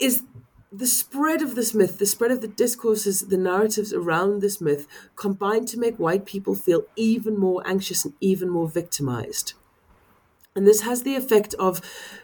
is 0.00 0.24
the 0.72 0.86
spread 0.86 1.42
of 1.42 1.54
this 1.54 1.74
myth, 1.74 1.98
the 1.98 2.06
spread 2.06 2.30
of 2.30 2.40
the 2.40 2.48
discourses, 2.48 3.20
the 3.20 3.36
narratives 3.36 3.92
around 3.92 4.40
this 4.40 4.60
myth 4.60 4.86
combine 5.16 5.66
to 5.66 5.78
make 5.78 5.98
white 5.98 6.24
people 6.24 6.54
feel 6.54 6.84
even 6.96 7.38
more 7.38 7.62
anxious 7.66 8.04
and 8.04 8.14
even 8.20 8.48
more 8.48 8.68
victimized. 8.68 9.52
And 10.56 10.66
this 10.66 10.82
has 10.82 11.02
the 11.02 11.14
effect 11.14 11.54
of 11.54 11.80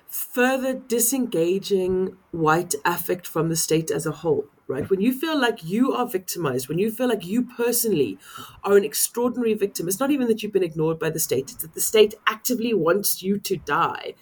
further 0.07 0.75
disengaging 0.75 2.17
white 2.31 2.75
affect 2.85 3.27
from 3.27 3.49
the 3.49 3.57
state 3.57 3.91
as 3.91 4.07
a 4.07 4.13
whole, 4.13 4.47
right? 4.67 4.89
When 4.89 5.01
you 5.01 5.13
feel 5.13 5.39
like 5.39 5.65
you 5.65 5.93
are 5.93 6.07
victimized, 6.07 6.69
when 6.69 6.79
you 6.79 6.91
feel 6.91 7.09
like 7.09 7.27
you 7.27 7.43
personally 7.45 8.19
are 8.65 8.77
an 8.77 8.85
extraordinary 8.85 9.55
victim, 9.55 9.89
it's 9.89 10.01
not 10.01 10.11
even 10.11 10.29
that 10.29 10.43
you've 10.43 10.53
been 10.53 10.63
ignored 10.63 10.99
by 10.99 11.11
the 11.11 11.19
state, 11.19 11.51
it's 11.53 11.63
that 11.63 11.75
the 11.75 11.81
state 11.81 12.15
actively 12.27 12.73
wants 12.73 13.23
you 13.23 13.39
to 13.39 13.57
die 13.57 14.15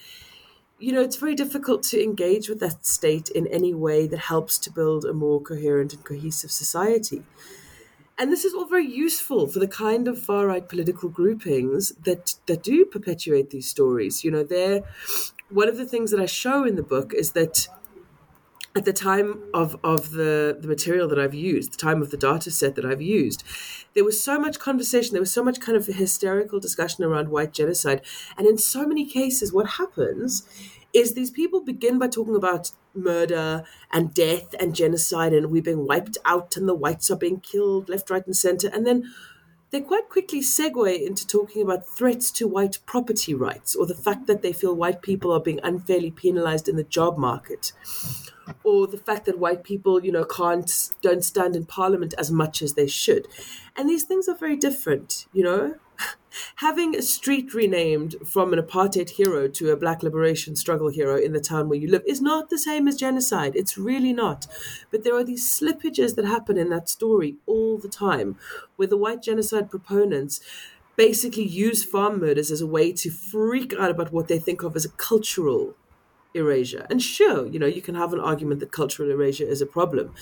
you 0.78 0.92
know, 0.92 1.00
it's 1.00 1.16
very 1.16 1.34
difficult 1.34 1.82
to 1.84 2.02
engage 2.02 2.48
with 2.48 2.60
that 2.60 2.84
state 2.86 3.30
in 3.30 3.46
any 3.46 3.72
way 3.72 4.06
that 4.06 4.18
helps 4.18 4.58
to 4.58 4.70
build 4.70 5.04
a 5.04 5.12
more 5.12 5.40
coherent 5.40 5.94
and 5.94 6.04
cohesive 6.04 6.50
society. 6.50 7.22
And 8.18 8.32
this 8.32 8.44
is 8.44 8.54
all 8.54 8.66
very 8.66 8.86
useful 8.86 9.46
for 9.46 9.58
the 9.58 9.68
kind 9.68 10.08
of 10.08 10.20
far 10.20 10.46
right 10.46 10.66
political 10.66 11.08
groupings 11.08 11.90
that, 12.04 12.34
that 12.46 12.62
do 12.62 12.84
perpetuate 12.84 13.50
these 13.50 13.68
stories. 13.68 14.24
You 14.24 14.30
know, 14.30 14.42
they're 14.42 14.82
one 15.50 15.68
of 15.68 15.76
the 15.76 15.86
things 15.86 16.10
that 16.10 16.20
I 16.20 16.26
show 16.26 16.64
in 16.64 16.76
the 16.76 16.82
book 16.82 17.12
is 17.14 17.32
that 17.32 17.68
at 18.76 18.84
the 18.84 18.92
time 18.92 19.42
of, 19.54 19.74
of 19.82 20.10
the, 20.10 20.58
the 20.60 20.68
material 20.68 21.08
that 21.08 21.18
I've 21.18 21.34
used, 21.34 21.72
the 21.72 21.78
time 21.78 22.02
of 22.02 22.10
the 22.10 22.18
data 22.18 22.50
set 22.50 22.74
that 22.74 22.84
I've 22.84 23.00
used, 23.00 23.42
there 23.94 24.04
was 24.04 24.22
so 24.22 24.38
much 24.38 24.58
conversation, 24.58 25.14
there 25.14 25.22
was 25.22 25.32
so 25.32 25.42
much 25.42 25.60
kind 25.60 25.76
of 25.78 25.86
hysterical 25.86 26.60
discussion 26.60 27.02
around 27.02 27.30
white 27.30 27.54
genocide. 27.54 28.02
And 28.36 28.46
in 28.46 28.58
so 28.58 28.86
many 28.86 29.06
cases, 29.06 29.50
what 29.50 29.70
happens 29.70 30.46
is 30.92 31.14
these 31.14 31.30
people 31.30 31.62
begin 31.62 31.98
by 31.98 32.08
talking 32.08 32.36
about 32.36 32.72
murder 32.94 33.64
and 33.92 34.12
death 34.12 34.54
and 34.60 34.74
genocide 34.74 35.32
and 35.32 35.50
we're 35.50 35.62
being 35.62 35.86
wiped 35.86 36.18
out 36.26 36.56
and 36.58 36.68
the 36.68 36.74
whites 36.74 37.10
are 37.10 37.16
being 37.16 37.40
killed 37.40 37.88
left, 37.88 38.10
right, 38.10 38.26
and 38.26 38.36
center. 38.36 38.68
And 38.68 38.86
then 38.86 39.10
they 39.70 39.80
quite 39.80 40.10
quickly 40.10 40.40
segue 40.40 41.00
into 41.06 41.26
talking 41.26 41.62
about 41.62 41.88
threats 41.88 42.30
to 42.32 42.46
white 42.46 42.78
property 42.84 43.32
rights 43.32 43.74
or 43.74 43.86
the 43.86 43.94
fact 43.94 44.26
that 44.26 44.42
they 44.42 44.52
feel 44.52 44.74
white 44.74 45.00
people 45.00 45.32
are 45.32 45.40
being 45.40 45.60
unfairly 45.62 46.10
penalized 46.10 46.68
in 46.68 46.76
the 46.76 46.84
job 46.84 47.16
market 47.16 47.72
or 48.64 48.86
the 48.86 48.98
fact 48.98 49.26
that 49.26 49.38
white 49.38 49.64
people, 49.64 50.04
you 50.04 50.12
know, 50.12 50.24
can't 50.24 50.90
don't 51.02 51.24
stand 51.24 51.56
in 51.56 51.66
parliament 51.66 52.14
as 52.18 52.30
much 52.30 52.62
as 52.62 52.74
they 52.74 52.86
should. 52.86 53.28
And 53.76 53.88
these 53.88 54.04
things 54.04 54.28
are 54.28 54.36
very 54.36 54.56
different, 54.56 55.26
you 55.32 55.42
know. 55.42 55.74
Having 56.56 56.94
a 56.94 57.00
street 57.00 57.54
renamed 57.54 58.16
from 58.26 58.52
an 58.52 58.58
apartheid 58.58 59.10
hero 59.10 59.48
to 59.48 59.70
a 59.70 59.76
black 59.76 60.02
liberation 60.02 60.54
struggle 60.54 60.88
hero 60.88 61.16
in 61.16 61.32
the 61.32 61.40
town 61.40 61.68
where 61.68 61.78
you 61.78 61.90
live 61.90 62.02
is 62.06 62.20
not 62.20 62.50
the 62.50 62.58
same 62.58 62.86
as 62.86 62.96
genocide. 62.96 63.56
It's 63.56 63.78
really 63.78 64.12
not. 64.12 64.46
But 64.90 65.02
there 65.02 65.16
are 65.16 65.24
these 65.24 65.48
slippages 65.48 66.14
that 66.14 66.26
happen 66.26 66.58
in 66.58 66.68
that 66.68 66.90
story 66.90 67.36
all 67.46 67.78
the 67.78 67.88
time, 67.88 68.36
where 68.76 68.88
the 68.88 68.98
white 68.98 69.22
genocide 69.22 69.70
proponents 69.70 70.40
basically 70.96 71.44
use 71.44 71.84
farm 71.84 72.20
murders 72.20 72.50
as 72.50 72.60
a 72.60 72.66
way 72.66 72.92
to 72.92 73.10
freak 73.10 73.72
out 73.74 73.90
about 73.90 74.12
what 74.12 74.28
they 74.28 74.38
think 74.38 74.62
of 74.62 74.76
as 74.76 74.84
a 74.84 74.90
cultural 74.90 75.74
erasure. 76.36 76.86
And 76.90 77.02
sure, 77.02 77.46
you 77.46 77.58
know, 77.58 77.66
you 77.66 77.82
can 77.82 77.94
have 77.94 78.12
an 78.12 78.20
argument 78.20 78.60
that 78.60 78.72
cultural 78.72 79.10
erasure 79.10 79.44
is 79.44 79.60
a 79.60 79.66
problem. 79.66 80.14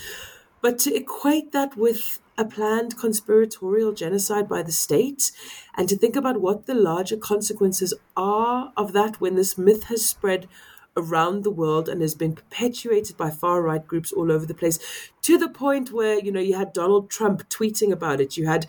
But 0.61 0.79
to 0.79 0.95
equate 0.95 1.51
that 1.51 1.77
with 1.77 2.19
a 2.37 2.45
planned 2.45 2.97
conspiratorial 2.97 3.93
genocide 3.93 4.49
by 4.49 4.63
the 4.63 4.71
state 4.71 5.31
and 5.77 5.87
to 5.87 5.97
think 5.97 6.15
about 6.15 6.41
what 6.41 6.65
the 6.65 6.73
larger 6.73 7.17
consequences 7.17 7.93
are 8.17 8.73
of 8.75 8.91
that 8.93 9.21
when 9.21 9.35
this 9.35 9.57
myth 9.57 9.83
has 9.83 10.05
spread 10.05 10.47
around 10.97 11.43
the 11.43 11.51
world 11.51 11.89
and 11.89 12.01
has 12.01 12.15
been 12.15 12.33
perpetuated 12.33 13.17
by 13.17 13.29
far 13.29 13.61
right 13.61 13.85
groups 13.85 14.11
all 14.11 14.31
over 14.31 14.45
the 14.45 14.53
place 14.53 14.79
to 15.21 15.37
the 15.37 15.49
point 15.49 15.91
where 15.91 16.17
you 16.19 16.31
know 16.31 16.39
you 16.39 16.55
had 16.55 16.71
Donald 16.73 17.09
Trump 17.09 17.47
tweeting 17.49 17.91
about 17.91 18.21
it 18.21 18.37
you 18.37 18.47
had 18.47 18.65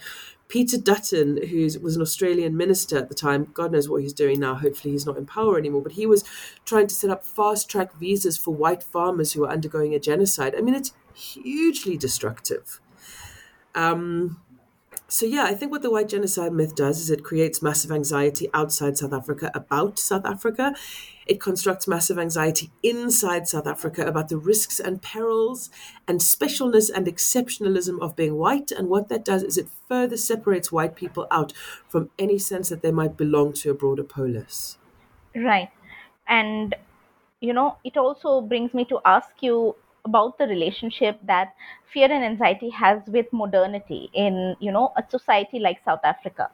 Peter 0.49 0.79
Dutton, 0.79 1.49
who 1.49 1.69
was 1.81 1.97
an 1.97 2.03
Australian 2.03 2.57
minister 2.57 2.97
at 2.97 3.09
the 3.09 3.15
time, 3.15 3.51
God 3.53 3.73
knows 3.73 3.89
what 3.89 4.03
he's 4.03 4.13
doing 4.13 4.39
now. 4.39 4.55
Hopefully, 4.55 4.93
he's 4.93 5.07
not 5.07 5.17
in 5.17 5.27
power 5.27 5.59
anymore. 5.59 5.83
But 5.83 5.93
he 5.93 6.07
was 6.07 6.25
trying 6.65 6.87
to 6.87 6.95
set 6.95 7.11
up 7.11 7.25
fast 7.25 7.69
track 7.69 7.95
visas 7.95 8.39
for 8.39 8.55
white 8.55 8.83
farmers 8.83 9.33
who 9.33 9.45
are 9.45 9.51
undergoing 9.51 9.95
a 9.95 9.99
genocide. 9.99 10.55
I 10.57 10.61
mean, 10.61 10.75
it's 10.75 10.93
hugely 11.15 11.97
destructive. 11.97 12.81
Um, 13.75 14.41
so 15.09 15.25
yeah, 15.25 15.45
I 15.45 15.55
think 15.55 15.71
what 15.71 15.83
the 15.83 15.91
white 15.91 16.09
genocide 16.09 16.53
myth 16.53 16.75
does 16.75 17.01
is 17.01 17.11
it 17.11 17.23
creates 17.23 17.63
massive 17.63 17.93
anxiety 17.93 18.49
outside 18.53 18.99
South 18.99 19.13
Africa 19.13 19.51
about 19.55 19.99
South 19.99 20.27
Africa. 20.27 20.75
It 21.27 21.41
constructs 21.41 21.87
massive 21.87 22.19
anxiety 22.19 22.71
inside 22.83 23.47
South 23.47 23.67
Africa 23.67 24.05
about 24.05 24.29
the 24.29 24.37
risks 24.37 24.81
and 24.81 25.01
perils 25.01 25.71
and 26.09 26.21
specialness 26.21 26.91
and 26.93 27.07
exceptionalism 27.07 28.01
of 28.01 28.17
being 28.17 28.35
white. 28.35 28.73
And 28.73 28.89
what 28.89 29.09
that 29.09 29.25
does 29.25 29.45
is 29.45 29.57
it 29.57 29.69
further 29.89 30.17
separates 30.17 30.73
white 30.73 30.97
people 30.97 31.29
out 31.31 31.53
from 31.89 32.11
any 32.19 32.39
sense 32.39 32.69
that 32.69 32.83
they 32.83 32.93
might 32.93 33.17
belong 33.17 33.53
to 33.55 33.71
a 33.71 33.75
broader 33.75 34.05
polis. 34.05 34.79
Right. 35.35 35.71
And, 36.29 36.75
you 37.41 37.53
know, 37.53 37.79
it 37.85 37.97
also 37.97 38.41
brings 38.41 38.75
me 38.75 38.85
to 38.87 39.01
ask 39.05 39.31
you 39.41 39.77
about 40.07 40.39
the 40.39 40.47
relationship 40.47 41.19
that 41.33 41.55
fear 41.93 42.11
and 42.11 42.25
anxiety 42.25 42.71
has 42.71 43.03
with 43.17 43.27
modernity 43.33 44.11
in 44.15 44.57
you 44.61 44.73
know 44.73 44.93
a 44.97 45.05
society 45.17 45.59
like 45.59 45.83
south 45.85 46.01
africa. 46.13 46.51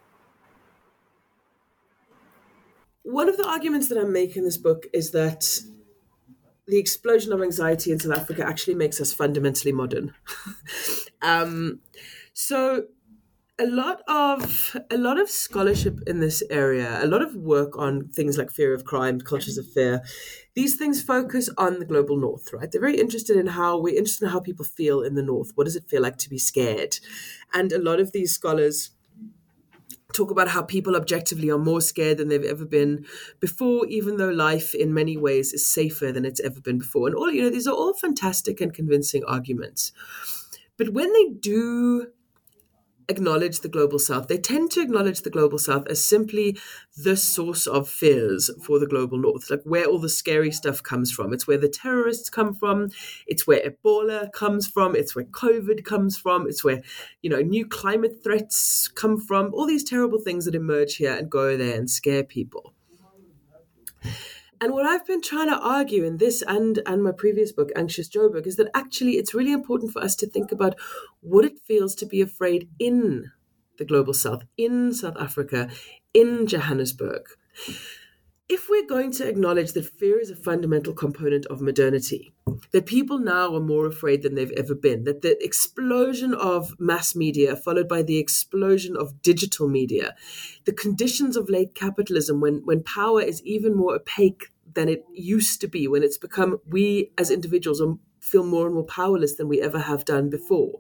One 3.05 3.29
of 3.29 3.37
the 3.37 3.47
arguments 3.47 3.88
that 3.88 3.99
i 3.99 4.05
make 4.05 4.37
in 4.37 4.45
this 4.45 4.57
book 4.57 4.87
is 4.93 5.11
that 5.12 5.47
the 6.67 6.79
explosion 6.79 7.33
of 7.33 7.43
anxiety 7.43 7.91
in 7.93 7.99
south 7.99 8.19
africa 8.19 8.47
actually 8.47 8.75
makes 8.75 9.01
us 9.01 9.12
fundamentally 9.12 9.73
modern. 9.73 10.15
Um, 11.25 11.81
so 12.35 12.87
a 13.62 13.66
lot 13.66 14.03
of 14.09 14.77
a 14.90 14.96
lot 14.96 15.20
of 15.20 15.31
scholarship 15.31 16.01
in 16.09 16.18
this 16.18 16.42
area, 16.51 16.98
a 17.01 17.07
lot 17.07 17.22
of 17.22 17.37
work 17.37 17.79
on 17.79 18.09
things 18.09 18.37
like 18.37 18.51
fear 18.51 18.75
of 18.75 18.85
crime, 18.85 19.20
cultures 19.20 19.57
of 19.57 19.70
fear. 19.70 20.03
These 20.55 20.75
things 20.75 21.01
focus 21.01 21.48
on 21.57 21.79
the 21.79 21.85
global 21.85 22.16
north, 22.16 22.53
right? 22.53 22.70
They're 22.70 22.81
very 22.81 22.98
interested 22.98 23.37
in 23.37 23.46
how 23.46 23.79
we're 23.79 23.96
interested 23.96 24.25
in 24.27 24.33
how 24.33 24.40
people 24.40 24.64
feel 24.64 25.01
in 25.03 25.14
the 25.14 25.22
north. 25.22 25.53
What 25.55 25.64
does 25.64 25.77
it 25.77 25.88
feel 25.88 26.03
like 26.03 26.18
to 26.18 26.29
be 26.29 26.38
scared? 26.38 26.98
And 27.55 27.70
a 27.70 27.79
lot 27.79 28.01
of 28.01 28.11
these 28.11 28.35
scholars 28.35 28.90
talk 30.12 30.33
about 30.33 30.48
how 30.48 30.62
people 30.62 30.96
objectively 30.96 31.48
are 31.48 31.59
more 31.59 31.81
scared 31.81 32.18
than 32.18 32.29
they've 32.29 32.44
ever 32.44 32.66
been 32.66 33.07
before, 33.38 33.87
even 33.87 34.16
though 34.16 34.29
life 34.29 34.75
in 34.75 34.92
many 34.92 35.16
ways 35.16 35.53
is 35.53 35.66
safer 35.66 36.11
than 36.11 36.25
it's 36.25 36.40
ever 36.40 36.61
been 36.61 36.79
before. 36.79 37.07
And 37.07 37.16
all, 37.16 37.31
you 37.31 37.42
know, 37.42 37.48
these 37.51 37.68
are 37.68 37.75
all 37.75 37.94
fantastic 37.94 38.61
and 38.61 38.75
convincing 38.75 39.22
arguments. 39.25 39.92
But 40.77 40.92
when 40.92 41.12
they 41.12 41.29
do 41.38 42.09
acknowledge 43.09 43.61
the 43.61 43.69
global 43.69 43.99
south. 43.99 44.29
They 44.29 44.38
tend 44.38 44.71
to 44.73 44.81
acknowledge 44.81 45.23
the 45.23 45.31
global 45.31 45.59
south 45.59 45.87
as 45.88 46.05
simply 46.05 46.59
the 46.97 47.17
source 47.17 47.67
of 47.67 47.88
fears 47.88 48.51
for 48.65 48.79
the 48.79 48.87
global 48.87 49.19
north, 49.19 49.51
like 49.51 49.62
where 49.65 49.87
all 49.87 49.99
the 49.99 50.09
scary 50.09 50.51
stuff 50.51 50.83
comes 50.83 51.11
from. 51.12 51.33
It's 51.33 51.47
where 51.47 51.59
the 51.59 51.69
terrorists 51.69 52.31
come 52.31 52.55
from. 52.55 52.91
It's 53.27 53.47
where 53.47 53.61
Ebola 53.61 54.33
comes 54.33 54.67
from. 54.67 54.97
It's 54.97 55.15
where 55.15 55.25
COVID 55.25 55.85
comes 55.85 56.17
from. 56.17 56.47
It's 56.47 56.65
where, 56.65 56.83
you 57.23 57.31
know, 57.31 57.41
new 57.41 57.67
climate 57.67 58.23
threats 58.23 58.88
come 58.88 59.19
from. 59.19 59.53
All 59.55 59.67
these 59.67 59.85
terrible 59.85 60.21
things 60.21 60.45
that 60.45 60.55
emerge 60.55 60.97
here 60.97 61.15
and 61.15 61.31
go 61.31 61.57
there 61.57 61.77
and 61.77 61.88
scare 61.91 62.25
people. 62.25 62.75
And 64.62 64.72
what 64.72 64.87
I've 64.87 65.05
been 65.05 65.20
trying 65.20 65.48
to 65.48 65.59
argue 65.59 66.05
in 66.05 66.18
this 66.18 66.40
and 66.40 66.81
and 66.87 67.03
my 67.03 67.11
previous 67.11 67.51
book, 67.51 67.70
Anxious 67.75 68.09
Joburg, 68.09 68.46
is 68.46 68.55
that 68.59 68.70
actually 68.75 69.14
it's 69.18 69.35
really 69.35 69.53
important 69.53 69.90
for 69.92 70.01
us 70.01 70.14
to 70.14 70.27
think 70.29 70.53
about 70.53 70.79
what 71.20 71.44
it 71.44 71.59
feels 71.66 71.96
to 71.96 72.07
be 72.07 72.20
afraid 72.20 72.68
in 72.79 73.33
the 73.79 73.85
global 73.85 74.14
south, 74.14 74.44
in 74.57 74.92
South 74.92 75.16
Africa, 75.18 75.68
in 76.14 76.46
Johannesburg. 76.46 77.22
If 78.53 78.69
we're 78.69 78.87
going 78.87 79.11
to 79.11 79.27
acknowledge 79.27 79.73
that 79.73 79.87
fear 79.87 80.21
is 80.21 80.31
a 80.31 80.37
fundamental 80.37 80.93
component 80.93 81.47
of 81.47 81.62
modernity, 81.62 82.35
that 82.73 82.85
people 82.85 83.19
now 83.19 83.55
are 83.55 83.61
more 83.61 83.87
afraid 83.87 84.23
than 84.23 84.35
they've 84.35 84.59
ever 84.59 84.75
been, 84.75 85.05
that 85.05 85.23
the 85.23 85.43
explosion 85.43 86.35
of 86.35 86.79
mass 86.79 87.17
media, 87.17 87.57
followed 87.57 87.88
by 87.88 88.03
the 88.03 88.19
explosion 88.19 88.95
of 88.95 89.23
digital 89.23 89.69
media, 89.69 90.15
the 90.67 90.73
conditions 90.73 91.35
of 91.35 91.49
late 91.49 91.75
capitalism, 91.75 92.43
when, 92.43 92.57
when 92.67 92.83
power 92.83 93.23
is 93.23 93.43
even 93.43 93.75
more 93.75 93.95
opaque 93.95 94.53
than 94.75 94.87
it 94.87 95.03
used 95.15 95.62
to 95.62 95.67
be, 95.67 95.88
when 95.88 96.03
it's 96.03 96.19
become 96.19 96.61
we 96.67 97.11
as 97.17 97.31
individuals 97.31 97.81
are 97.81 97.97
feel 98.22 98.44
more 98.44 98.66
and 98.66 98.74
more 98.74 98.85
powerless 98.85 99.35
than 99.35 99.48
we 99.48 99.61
ever 99.61 99.80
have 99.80 100.04
done 100.04 100.30
before, 100.30 100.78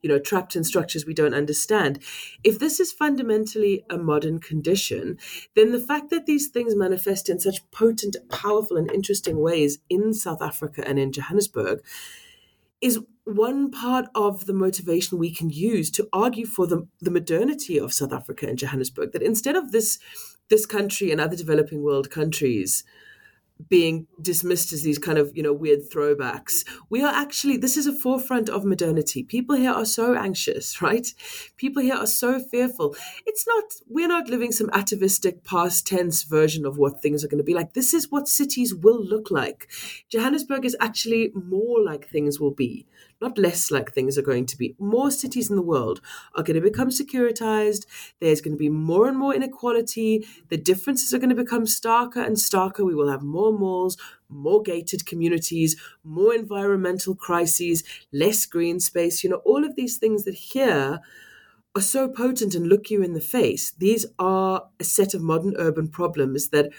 you 0.00 0.08
know, 0.08 0.18
trapped 0.18 0.54
in 0.54 0.62
structures 0.62 1.04
we 1.04 1.12
don't 1.12 1.34
understand. 1.34 1.98
If 2.44 2.58
this 2.58 2.78
is 2.78 2.92
fundamentally 2.92 3.84
a 3.90 3.98
modern 3.98 4.38
condition, 4.38 5.18
then 5.56 5.72
the 5.72 5.80
fact 5.80 6.10
that 6.10 6.26
these 6.26 6.48
things 6.48 6.76
manifest 6.76 7.28
in 7.28 7.40
such 7.40 7.68
potent, 7.72 8.16
powerful, 8.30 8.76
and 8.76 8.90
interesting 8.90 9.40
ways 9.40 9.78
in 9.90 10.14
South 10.14 10.40
Africa 10.40 10.86
and 10.86 10.98
in 10.98 11.12
Johannesburg 11.12 11.82
is 12.80 13.00
one 13.24 13.70
part 13.70 14.06
of 14.14 14.46
the 14.46 14.52
motivation 14.52 15.18
we 15.18 15.34
can 15.34 15.50
use 15.50 15.90
to 15.90 16.08
argue 16.12 16.46
for 16.46 16.66
the, 16.66 16.86
the 17.00 17.10
modernity 17.10 17.78
of 17.78 17.92
South 17.92 18.12
Africa 18.12 18.46
and 18.46 18.58
Johannesburg. 18.58 19.12
That 19.12 19.22
instead 19.22 19.56
of 19.56 19.72
this 19.72 19.98
this 20.50 20.66
country 20.66 21.10
and 21.10 21.20
other 21.20 21.36
developing 21.36 21.82
world 21.82 22.10
countries 22.10 22.84
being 23.68 24.06
dismissed 24.20 24.72
as 24.72 24.82
these 24.82 24.98
kind 24.98 25.16
of 25.16 25.30
you 25.36 25.42
know 25.42 25.52
weird 25.52 25.80
throwbacks. 25.90 26.66
We 26.90 27.02
are 27.02 27.12
actually 27.12 27.56
this 27.56 27.76
is 27.76 27.86
a 27.86 27.92
forefront 27.92 28.48
of 28.48 28.64
modernity. 28.64 29.22
People 29.22 29.56
here 29.56 29.70
are 29.70 29.84
so 29.84 30.14
anxious 30.14 30.82
right? 30.82 31.06
People 31.56 31.82
here 31.82 31.94
are 31.94 32.06
so 32.06 32.40
fearful. 32.40 32.96
It's 33.26 33.46
not 33.46 33.64
we're 33.88 34.08
not 34.08 34.28
living 34.28 34.52
some 34.52 34.70
atavistic 34.72 35.44
past 35.44 35.86
tense 35.86 36.24
version 36.24 36.66
of 36.66 36.78
what 36.78 37.00
things 37.00 37.24
are 37.24 37.28
going 37.28 37.38
to 37.38 37.44
be 37.44 37.54
like. 37.54 37.74
This 37.74 37.94
is 37.94 38.10
what 38.10 38.28
cities 38.28 38.74
will 38.74 39.02
look 39.02 39.30
like. 39.30 39.68
Johannesburg 40.08 40.64
is 40.64 40.76
actually 40.80 41.32
more 41.34 41.82
like 41.82 42.08
things 42.08 42.40
will 42.40 42.54
be 42.54 42.86
not 43.20 43.38
less 43.38 43.70
like 43.70 43.92
things 43.92 44.18
are 44.18 44.22
going 44.22 44.46
to 44.46 44.56
be. 44.56 44.74
More 44.78 45.10
cities 45.10 45.50
in 45.50 45.56
the 45.56 45.62
world 45.62 46.00
are 46.34 46.42
going 46.42 46.54
to 46.54 46.60
become 46.60 46.88
securitized. 46.88 47.86
There's 48.20 48.40
going 48.40 48.54
to 48.54 48.58
be 48.58 48.68
more 48.68 49.06
and 49.08 49.18
more 49.18 49.34
inequality. 49.34 50.26
The 50.48 50.56
differences 50.56 51.12
are 51.14 51.18
going 51.18 51.34
to 51.34 51.42
become 51.42 51.64
starker 51.64 52.24
and 52.24 52.36
starker. 52.36 52.84
We 52.84 52.94
will 52.94 53.10
have 53.10 53.22
more 53.22 53.52
malls, 53.52 53.96
more 54.28 54.62
gated 54.62 55.06
communities, 55.06 55.76
more 56.02 56.34
environmental 56.34 57.14
crises, 57.14 57.84
less 58.12 58.46
green 58.46 58.80
space. 58.80 59.24
You 59.24 59.30
know, 59.30 59.42
all 59.44 59.64
of 59.64 59.76
these 59.76 59.98
things 59.98 60.24
that 60.24 60.34
here 60.34 61.00
are 61.76 61.82
so 61.82 62.08
potent 62.08 62.54
and 62.54 62.68
look 62.68 62.90
you 62.90 63.02
in 63.02 63.14
the 63.14 63.20
face. 63.20 63.72
These 63.72 64.06
are 64.18 64.68
a 64.78 64.84
set 64.84 65.14
of 65.14 65.22
modern 65.22 65.54
urban 65.58 65.88
problems 65.88 66.48
that 66.50 66.72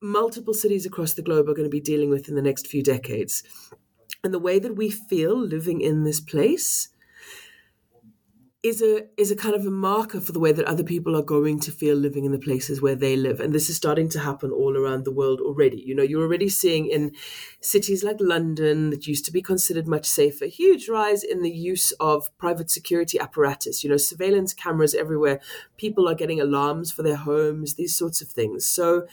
multiple 0.00 0.54
cities 0.54 0.86
across 0.86 1.12
the 1.12 1.22
globe 1.22 1.48
are 1.48 1.54
going 1.54 1.68
to 1.68 1.70
be 1.70 1.80
dealing 1.80 2.08
with 2.08 2.28
in 2.28 2.34
the 2.34 2.42
next 2.42 2.66
few 2.66 2.82
decades 2.82 3.42
and 4.22 4.34
the 4.34 4.38
way 4.38 4.58
that 4.58 4.76
we 4.76 4.90
feel 4.90 5.36
living 5.36 5.80
in 5.80 6.04
this 6.04 6.20
place 6.20 6.88
is 8.62 8.82
a 8.82 9.06
is 9.18 9.30
a 9.30 9.36
kind 9.36 9.54
of 9.54 9.64
a 9.64 9.70
marker 9.70 10.20
for 10.20 10.32
the 10.32 10.38
way 10.38 10.52
that 10.52 10.66
other 10.66 10.84
people 10.84 11.16
are 11.16 11.22
going 11.22 11.58
to 11.58 11.72
feel 11.72 11.96
living 11.96 12.26
in 12.26 12.32
the 12.32 12.38
places 12.38 12.82
where 12.82 12.94
they 12.94 13.16
live. 13.16 13.40
And 13.40 13.54
this 13.54 13.70
is 13.70 13.76
starting 13.76 14.10
to 14.10 14.18
happen 14.18 14.50
all 14.50 14.76
around 14.76 15.04
the 15.04 15.12
world 15.12 15.40
already. 15.40 15.78
You 15.78 15.94
know 15.94 16.02
you're 16.02 16.22
already 16.22 16.50
seeing 16.50 16.86
in 16.86 17.12
cities 17.60 18.04
like 18.04 18.18
london 18.20 18.90
that 18.90 19.06
used 19.06 19.24
to 19.24 19.32
be 19.32 19.40
considered 19.40 19.88
much 19.88 20.06
safer 20.06 20.46
huge 20.46 20.88
rise 20.88 21.22
in 21.22 21.42
the 21.42 21.50
use 21.50 21.92
of 21.92 22.36
private 22.36 22.70
security 22.70 23.18
apparatus 23.18 23.82
you 23.82 23.88
know 23.88 23.96
surveillance 23.96 24.52
cameras 24.52 24.94
everywhere. 24.94 25.40
People 25.78 26.06
are 26.06 26.14
getting 26.14 26.40
alarms 26.40 26.92
for 26.92 27.02
their 27.02 27.16
homes 27.16 27.74
these 27.74 27.96
sorts 27.96 28.20
of 28.20 28.28
things. 28.28 28.66
So 28.66 29.06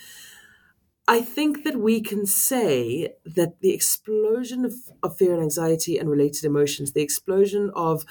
I 1.08 1.22
think 1.22 1.64
that 1.64 1.78
we 1.78 2.02
can 2.02 2.26
say 2.26 3.14
that 3.26 3.62
the 3.62 3.74
explosion 3.74 4.66
of, 4.66 4.74
of 5.02 5.18
fear 5.18 5.34
and 5.34 5.42
anxiety 5.42 5.98
and 5.98 6.10
related 6.10 6.44
emotions, 6.44 6.92
the 6.92 7.02
explosion 7.02 7.72
of 7.76 8.04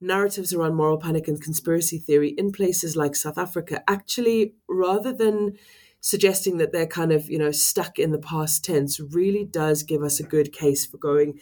narratives 0.00 0.54
around 0.54 0.74
moral 0.74 0.96
panic 0.96 1.28
and 1.28 1.42
conspiracy 1.42 1.98
theory 1.98 2.30
in 2.30 2.50
places 2.50 2.96
like 2.96 3.14
South 3.14 3.36
Africa, 3.36 3.82
actually, 3.86 4.54
rather 4.66 5.12
than 5.12 5.58
suggesting 6.00 6.56
that 6.56 6.72
they're 6.72 6.86
kind 6.86 7.12
of, 7.12 7.28
you 7.28 7.38
know, 7.38 7.50
stuck 7.50 7.98
in 7.98 8.10
the 8.10 8.18
past 8.18 8.64
tense, 8.64 8.98
really 8.98 9.44
does 9.44 9.82
give 9.82 10.02
us 10.02 10.18
a 10.18 10.22
good 10.22 10.50
case 10.50 10.86
for 10.86 10.96
going, 10.96 11.38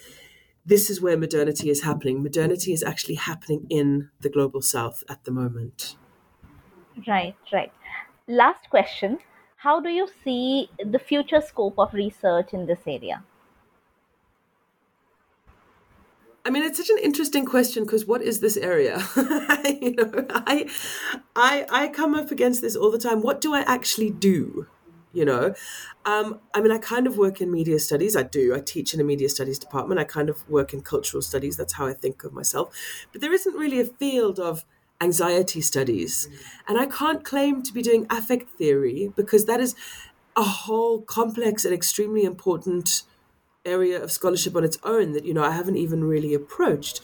this 0.66 0.90
is 0.90 1.00
where 1.00 1.16
modernity 1.16 1.70
is 1.70 1.84
happening. 1.84 2.24
Modernity 2.24 2.72
is 2.72 2.82
actually 2.82 3.14
happening 3.14 3.66
in 3.70 4.11
the 4.20 4.28
global 4.28 4.61
south 4.61 5.04
at 5.08 5.22
the 5.22 5.30
moment. 5.30 5.96
Right, 7.06 7.37
right. 7.52 7.72
Last 8.26 8.68
question 8.68 9.18
how 9.59 9.81
do 9.81 9.88
you 9.88 10.09
see 10.23 10.71
the 10.79 11.01
future 11.01 11.40
scope 11.40 11.79
of 11.79 11.92
research 11.92 12.53
in 12.53 12.66
this 12.66 12.79
area? 12.87 13.25
I 16.44 16.51
mean, 16.51 16.62
it's 16.62 16.79
such 16.79 16.90
an 16.90 16.99
interesting 17.03 17.44
question 17.44 17.85
because 17.85 18.07
what 18.07 18.23
is 18.23 18.38
this 18.38 18.57
area? 18.57 19.03
you 19.16 19.97
know, 19.97 20.27
I, 20.31 20.71
I, 21.35 21.66
I 21.71 21.88
come 21.88 22.14
up 22.14 22.31
against 22.31 22.62
this 22.62 22.77
all 22.77 22.92
the 22.92 22.99
time. 22.99 23.21
What 23.21 23.40
do 23.40 23.53
I 23.53 23.61
actually 23.62 24.11
do? 24.11 24.68
You 25.12 25.25
know, 25.25 25.55
um, 26.05 26.38
I 26.55 26.61
mean, 26.61 26.71
I 26.71 26.79
kind 26.79 27.07
of 27.07 27.18
work 27.18 27.40
in 27.40 27.51
media 27.51 27.81
studies. 27.81 28.14
I 28.14 28.23
do. 28.23 28.55
I 28.55 28.61
teach 28.61 28.94
in 28.94 29.01
a 29.01 29.05
media 29.05 29.29
studies 29.29 29.59
department. 29.59 29.99
I 29.99 30.05
kind 30.05 30.31
of 30.31 30.49
work 30.49 30.73
in 30.73 30.83
cultural 30.83 31.23
studies. 31.23 31.57
That's 31.57 31.73
how 31.73 31.87
I 31.87 31.94
think 31.94 32.23
of 32.23 32.33
myself. 32.33 32.75
But 33.11 33.23
there 33.23 33.33
isn't 33.33 33.55
really 33.57 33.81
a 33.81 33.87
field 33.87 34.38
of 34.38 34.64
anxiety 35.00 35.61
studies. 35.61 36.28
And 36.66 36.78
I 36.78 36.87
can't 36.87 37.24
claim 37.24 37.62
to 37.62 37.72
be 37.72 37.82
doing 37.82 38.06
affect 38.11 38.50
theory 38.50 39.12
because 39.16 39.44
that 39.46 39.61
is 39.61 39.74
a 40.37 40.42
whole 40.42 41.02
complex 41.02 41.64
and 41.64 41.74
extremely 41.74 42.24
important 42.24 43.02
area 43.64 44.02
of 44.02 44.11
scholarship 44.11 44.56
on 44.56 44.64
its 44.64 44.78
own 44.82 45.12
that, 45.12 45.24
you 45.24 45.34
know, 45.34 45.44
I 45.44 45.50
haven't 45.50 45.76
even 45.76 46.04
really 46.04 46.34
approached. 46.34 47.00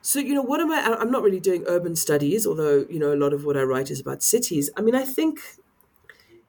So, 0.00 0.18
you 0.18 0.34
know, 0.34 0.42
what 0.42 0.60
am 0.60 0.70
I? 0.70 0.96
I'm 0.98 1.10
not 1.10 1.22
really 1.22 1.40
doing 1.40 1.64
urban 1.66 1.94
studies, 1.96 2.46
although, 2.46 2.86
you 2.88 2.98
know, 2.98 3.12
a 3.12 3.16
lot 3.16 3.32
of 3.32 3.44
what 3.44 3.56
I 3.56 3.62
write 3.62 3.90
is 3.90 4.00
about 4.00 4.22
cities. 4.22 4.70
I 4.76 4.80
mean, 4.80 4.94
I 4.94 5.04
think 5.04 5.40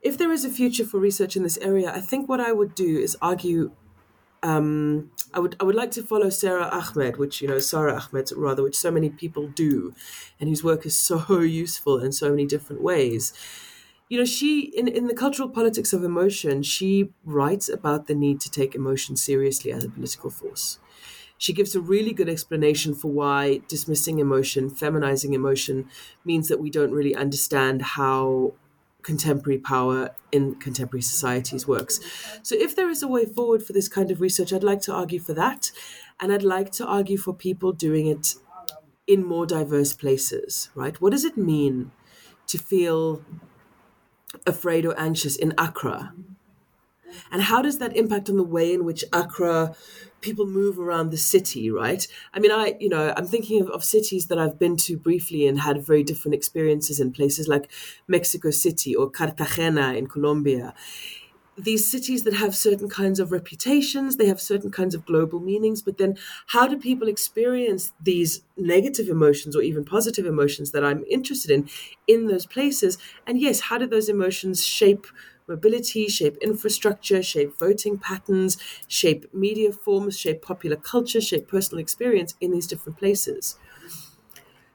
if 0.02 0.18
there 0.18 0.32
is 0.32 0.46
a 0.46 0.50
future 0.50 0.86
for 0.86 1.00
research 1.00 1.36
in 1.36 1.44
this 1.44 1.58
area, 1.58 1.92
I 1.92 2.00
think 2.00 2.30
what 2.30 2.40
I 2.40 2.52
would 2.52 2.74
do 2.74 2.98
is 2.98 3.18
argue 3.22 3.72
um, 4.44 5.12
I 5.34 5.40
would 5.40 5.56
I 5.60 5.64
would 5.64 5.76
like 5.76 5.92
to 5.92 6.04
follow 6.04 6.30
Sara 6.30 6.66
Ahmed, 6.66 7.18
which 7.18 7.42
you 7.42 7.48
know 7.48 7.60
Sara 7.60 7.94
Ahmed 8.02 8.32
rather, 8.36 8.64
which 8.64 8.78
so 8.78 8.92
many 8.92 9.10
people 9.10 9.48
do, 9.48 9.94
and 10.40 10.50
whose 10.50 10.64
work 10.64 10.86
is 10.86 10.98
so 10.98 11.40
useful 11.42 12.00
in 12.00 12.12
so 12.12 12.30
many 12.30 12.46
different 12.46 12.82
ways. 12.82 13.34
You 14.10 14.18
know, 14.18 14.26
she 14.26 14.62
in 14.62 14.88
in 14.88 15.08
the 15.08 15.14
cultural 15.14 15.50
politics 15.50 15.94
of 15.94 16.04
emotion, 16.04 16.64
she 16.64 17.12
writes 17.24 17.70
about 17.70 18.08
the 18.08 18.16
need 18.16 18.42
to 18.42 18.50
take 18.52 18.74
emotion 18.76 19.16
seriously 19.16 19.72
as 19.72 19.84
a 19.84 19.90
political 19.90 20.30
force. 20.30 20.80
She 21.38 21.54
gives 21.54 21.76
a 21.76 21.82
really 21.82 22.14
good 22.14 22.30
explanation 22.30 22.94
for 22.94 23.10
why 23.10 23.62
dismissing 23.68 24.20
emotion, 24.20 24.70
feminizing 24.70 25.34
emotion, 25.34 25.90
means 26.26 26.50
that 26.50 26.60
we 26.60 26.70
don't 26.70 26.92
really 26.92 27.16
understand 27.16 27.82
how 27.82 28.54
contemporary 29.02 29.60
power 29.60 30.10
in 30.32 30.56
contemporary 30.56 31.02
societies 31.02 31.68
works. 31.68 32.00
So, 32.44 32.56
if 32.56 32.76
there 32.76 32.90
is 32.90 33.02
a 33.02 33.08
way 33.08 33.26
forward 33.26 33.64
for 33.64 33.74
this 33.74 33.88
kind 33.88 34.12
of 34.12 34.22
research, 34.22 34.54
I'd 34.54 34.64
like 34.64 34.82
to 34.82 34.94
argue 34.94 35.20
for 35.20 35.34
that. 35.34 35.72
And 36.20 36.34
I'd 36.34 36.44
like 36.44 36.72
to 36.74 36.86
argue 36.86 37.18
for 37.18 37.34
people 37.34 37.72
doing 37.72 38.08
it 38.08 38.36
in 39.08 39.26
more 39.26 39.46
diverse 39.46 39.94
places, 39.94 40.70
right? 40.76 41.00
What 41.02 41.12
does 41.12 41.24
it 41.24 41.38
mean 41.38 41.92
to 42.48 42.58
feel 42.58 43.24
afraid 44.46 44.86
or 44.86 45.00
anxious 45.00 45.36
in 45.36 45.54
Accra? 45.58 46.14
And 47.32 47.42
how 47.44 47.62
does 47.62 47.80
that 47.80 47.96
impact 47.96 48.30
on 48.30 48.38
the 48.38 48.44
way 48.44 48.74
in 48.74 48.86
which 48.86 49.04
Accra 49.14 49.76
people 50.22 50.46
move 50.46 50.80
around 50.80 51.10
the 51.10 51.18
city, 51.18 51.72
right? 51.72 52.08
I 52.34 52.40
mean, 52.40 52.52
I, 52.52 52.76
you 52.80 52.90
know, 52.90 53.14
I'm 53.16 53.26
thinking 53.26 53.62
of, 53.62 53.70
of 53.70 53.84
cities 53.84 54.28
that 54.28 54.38
I've 54.38 54.60
been 54.60 54.78
to 54.78 54.98
briefly 54.98 55.48
and 55.48 55.60
had 55.60 55.86
very 55.86 56.04
different 56.04 56.36
experiences 56.36 57.00
in 57.00 57.12
places 57.12 57.48
like 57.48 57.72
Mexico 58.08 58.52
City 58.52 58.96
or 58.96 59.10
Cartagena 59.10 59.94
in 59.94 60.08
Colombia. 60.08 60.74
These 61.58 61.92
cities 61.92 62.24
that 62.24 62.34
have 62.36 62.56
certain 62.56 62.88
kinds 62.88 63.20
of 63.20 63.34
reputations, 63.34 64.16
they 64.16 64.28
have 64.28 64.40
certain 64.40 64.72
kinds 64.72 64.96
of 64.96 65.06
global 65.06 65.42
meanings, 65.42 65.82
but 65.82 65.98
then 65.98 66.18
how 66.48 66.68
do 66.70 66.78
people 66.78 67.10
experience 67.10 67.92
these 68.02 68.44
negative 68.56 69.10
emotions 69.10 69.58
or 69.58 69.62
even 69.62 69.84
positive 69.84 70.26
emotions 70.26 70.72
that 70.72 70.86
I'm 70.86 71.04
interested 71.10 71.52
in 71.52 71.70
in 72.08 72.28
those 72.28 72.46
places? 72.46 72.98
And 73.28 73.42
yes, 73.42 73.60
how 73.60 73.78
do 73.78 73.88
those 73.88 74.08
emotions 74.08 74.66
shape 74.66 75.06
mobility, 75.50 76.08
shape 76.08 76.38
infrastructure, 76.42 77.22
shape 77.24 77.58
voting 77.60 77.98
patterns, 77.98 78.58
shape 78.88 79.34
media 79.34 79.72
forms, 79.74 80.18
shape 80.18 80.42
popular 80.42 80.78
culture, 80.78 81.20
shape 81.22 81.48
personal 81.48 81.82
experience 81.82 82.36
in 82.40 82.52
these 82.52 82.68
different 82.68 82.98
places. 82.98 83.58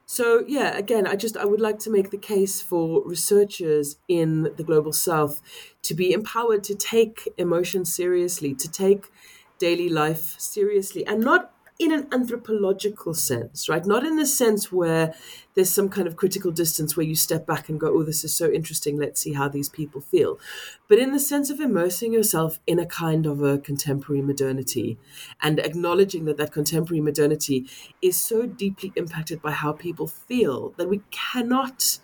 So 0.07 0.43
yeah, 0.47 0.77
again, 0.77 1.07
I 1.07 1.15
just 1.15 1.35
I 1.35 1.45
would 1.45 1.61
like 1.61 1.79
to 1.79 1.89
make 1.89 2.11
the 2.11 2.17
case 2.17 2.61
for 2.61 3.03
researchers 3.07 3.97
in 4.07 4.43
the 4.55 4.63
global 4.63 4.93
south 4.93 5.41
to 5.81 5.95
be 5.95 6.13
empowered 6.13 6.63
to 6.65 6.75
take 6.75 7.27
emotion 7.37 7.85
seriously, 7.85 8.53
to 8.55 8.69
take 8.69 9.11
daily 9.57 9.89
life 9.89 10.39
seriously 10.39 11.05
and 11.07 11.21
not 11.21 11.54
in 11.77 11.91
an 11.91 12.07
anthropological 12.13 13.13
sense, 13.13 13.67
right? 13.67 13.85
Not 13.85 14.05
in 14.05 14.15
the 14.15 14.25
sense 14.25 14.71
where 14.71 15.13
there's 15.55 15.69
some 15.69 15.89
kind 15.89 16.07
of 16.07 16.15
critical 16.15 16.51
distance 16.51 16.95
where 16.95 17.05
you 17.05 17.15
step 17.15 17.45
back 17.45 17.67
and 17.67 17.77
go, 17.77 17.87
oh, 17.87 18.03
this 18.03 18.23
is 18.23 18.33
so 18.33 18.49
interesting, 18.49 18.97
let's 18.97 19.21
see 19.21 19.33
how 19.33 19.49
these 19.49 19.67
people 19.67 19.99
feel. 19.99 20.39
But 20.87 20.99
in 20.99 21.11
the 21.11 21.19
sense 21.19 21.49
of 21.49 21.59
immersing 21.59 22.13
yourself 22.13 22.59
in 22.65 22.79
a 22.79 22.85
kind 22.85 23.25
of 23.25 23.43
a 23.43 23.57
contemporary 23.57 24.21
modernity 24.21 24.97
and 25.41 25.59
acknowledging 25.59 26.23
that 26.25 26.37
that 26.37 26.53
contemporary 26.53 27.01
modernity 27.01 27.67
is 28.01 28.15
so 28.15 28.45
deeply 28.45 28.93
impacted 28.95 29.41
by 29.41 29.51
how 29.51 29.73
people 29.73 30.07
feel 30.07 30.73
that 30.77 30.89
we 30.89 31.01
cannot 31.11 31.99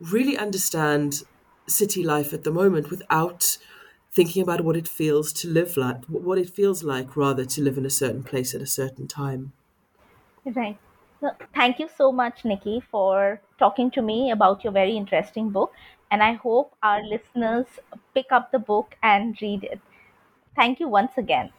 really 0.00 0.38
understand 0.38 1.22
city 1.68 2.02
life 2.02 2.32
at 2.32 2.44
the 2.44 2.50
moment 2.50 2.90
without 2.90 3.58
thinking 4.16 4.42
about 4.42 4.62
what 4.62 4.76
it 4.76 4.88
feels 4.88 5.32
to 5.34 5.48
live 5.48 5.76
like, 5.76 6.04
what 6.06 6.38
it 6.38 6.50
feels 6.50 6.82
like 6.82 7.16
rather 7.16 7.44
to 7.44 7.62
live 7.62 7.78
in 7.78 7.86
a 7.86 7.90
certain 7.90 8.24
place 8.24 8.54
at 8.54 8.62
a 8.62 8.66
certain 8.66 9.06
time. 9.06 9.52
Right. 10.44 10.78
So 11.20 11.30
thank 11.54 11.78
you 11.78 11.88
so 11.96 12.12
much, 12.12 12.44
Nicky, 12.44 12.80
for 12.90 13.40
talking 13.58 13.90
to 13.92 14.02
me 14.02 14.30
about 14.30 14.62
your 14.64 14.72
very 14.72 14.96
interesting 14.96 15.50
book. 15.50 15.72
And 16.10 16.22
I 16.22 16.34
hope 16.34 16.74
our 16.82 17.02
listeners 17.02 17.66
pick 18.14 18.26
up 18.30 18.52
the 18.52 18.58
book 18.58 18.94
and 19.02 19.36
read 19.42 19.64
it. 19.64 19.80
Thank 20.56 20.80
you 20.80 20.88
once 20.88 21.12
again. 21.18 21.52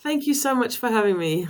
Thank 0.00 0.26
you 0.26 0.34
so 0.34 0.54
much 0.54 0.76
for 0.76 0.88
having 0.88 1.18
me. 1.18 1.46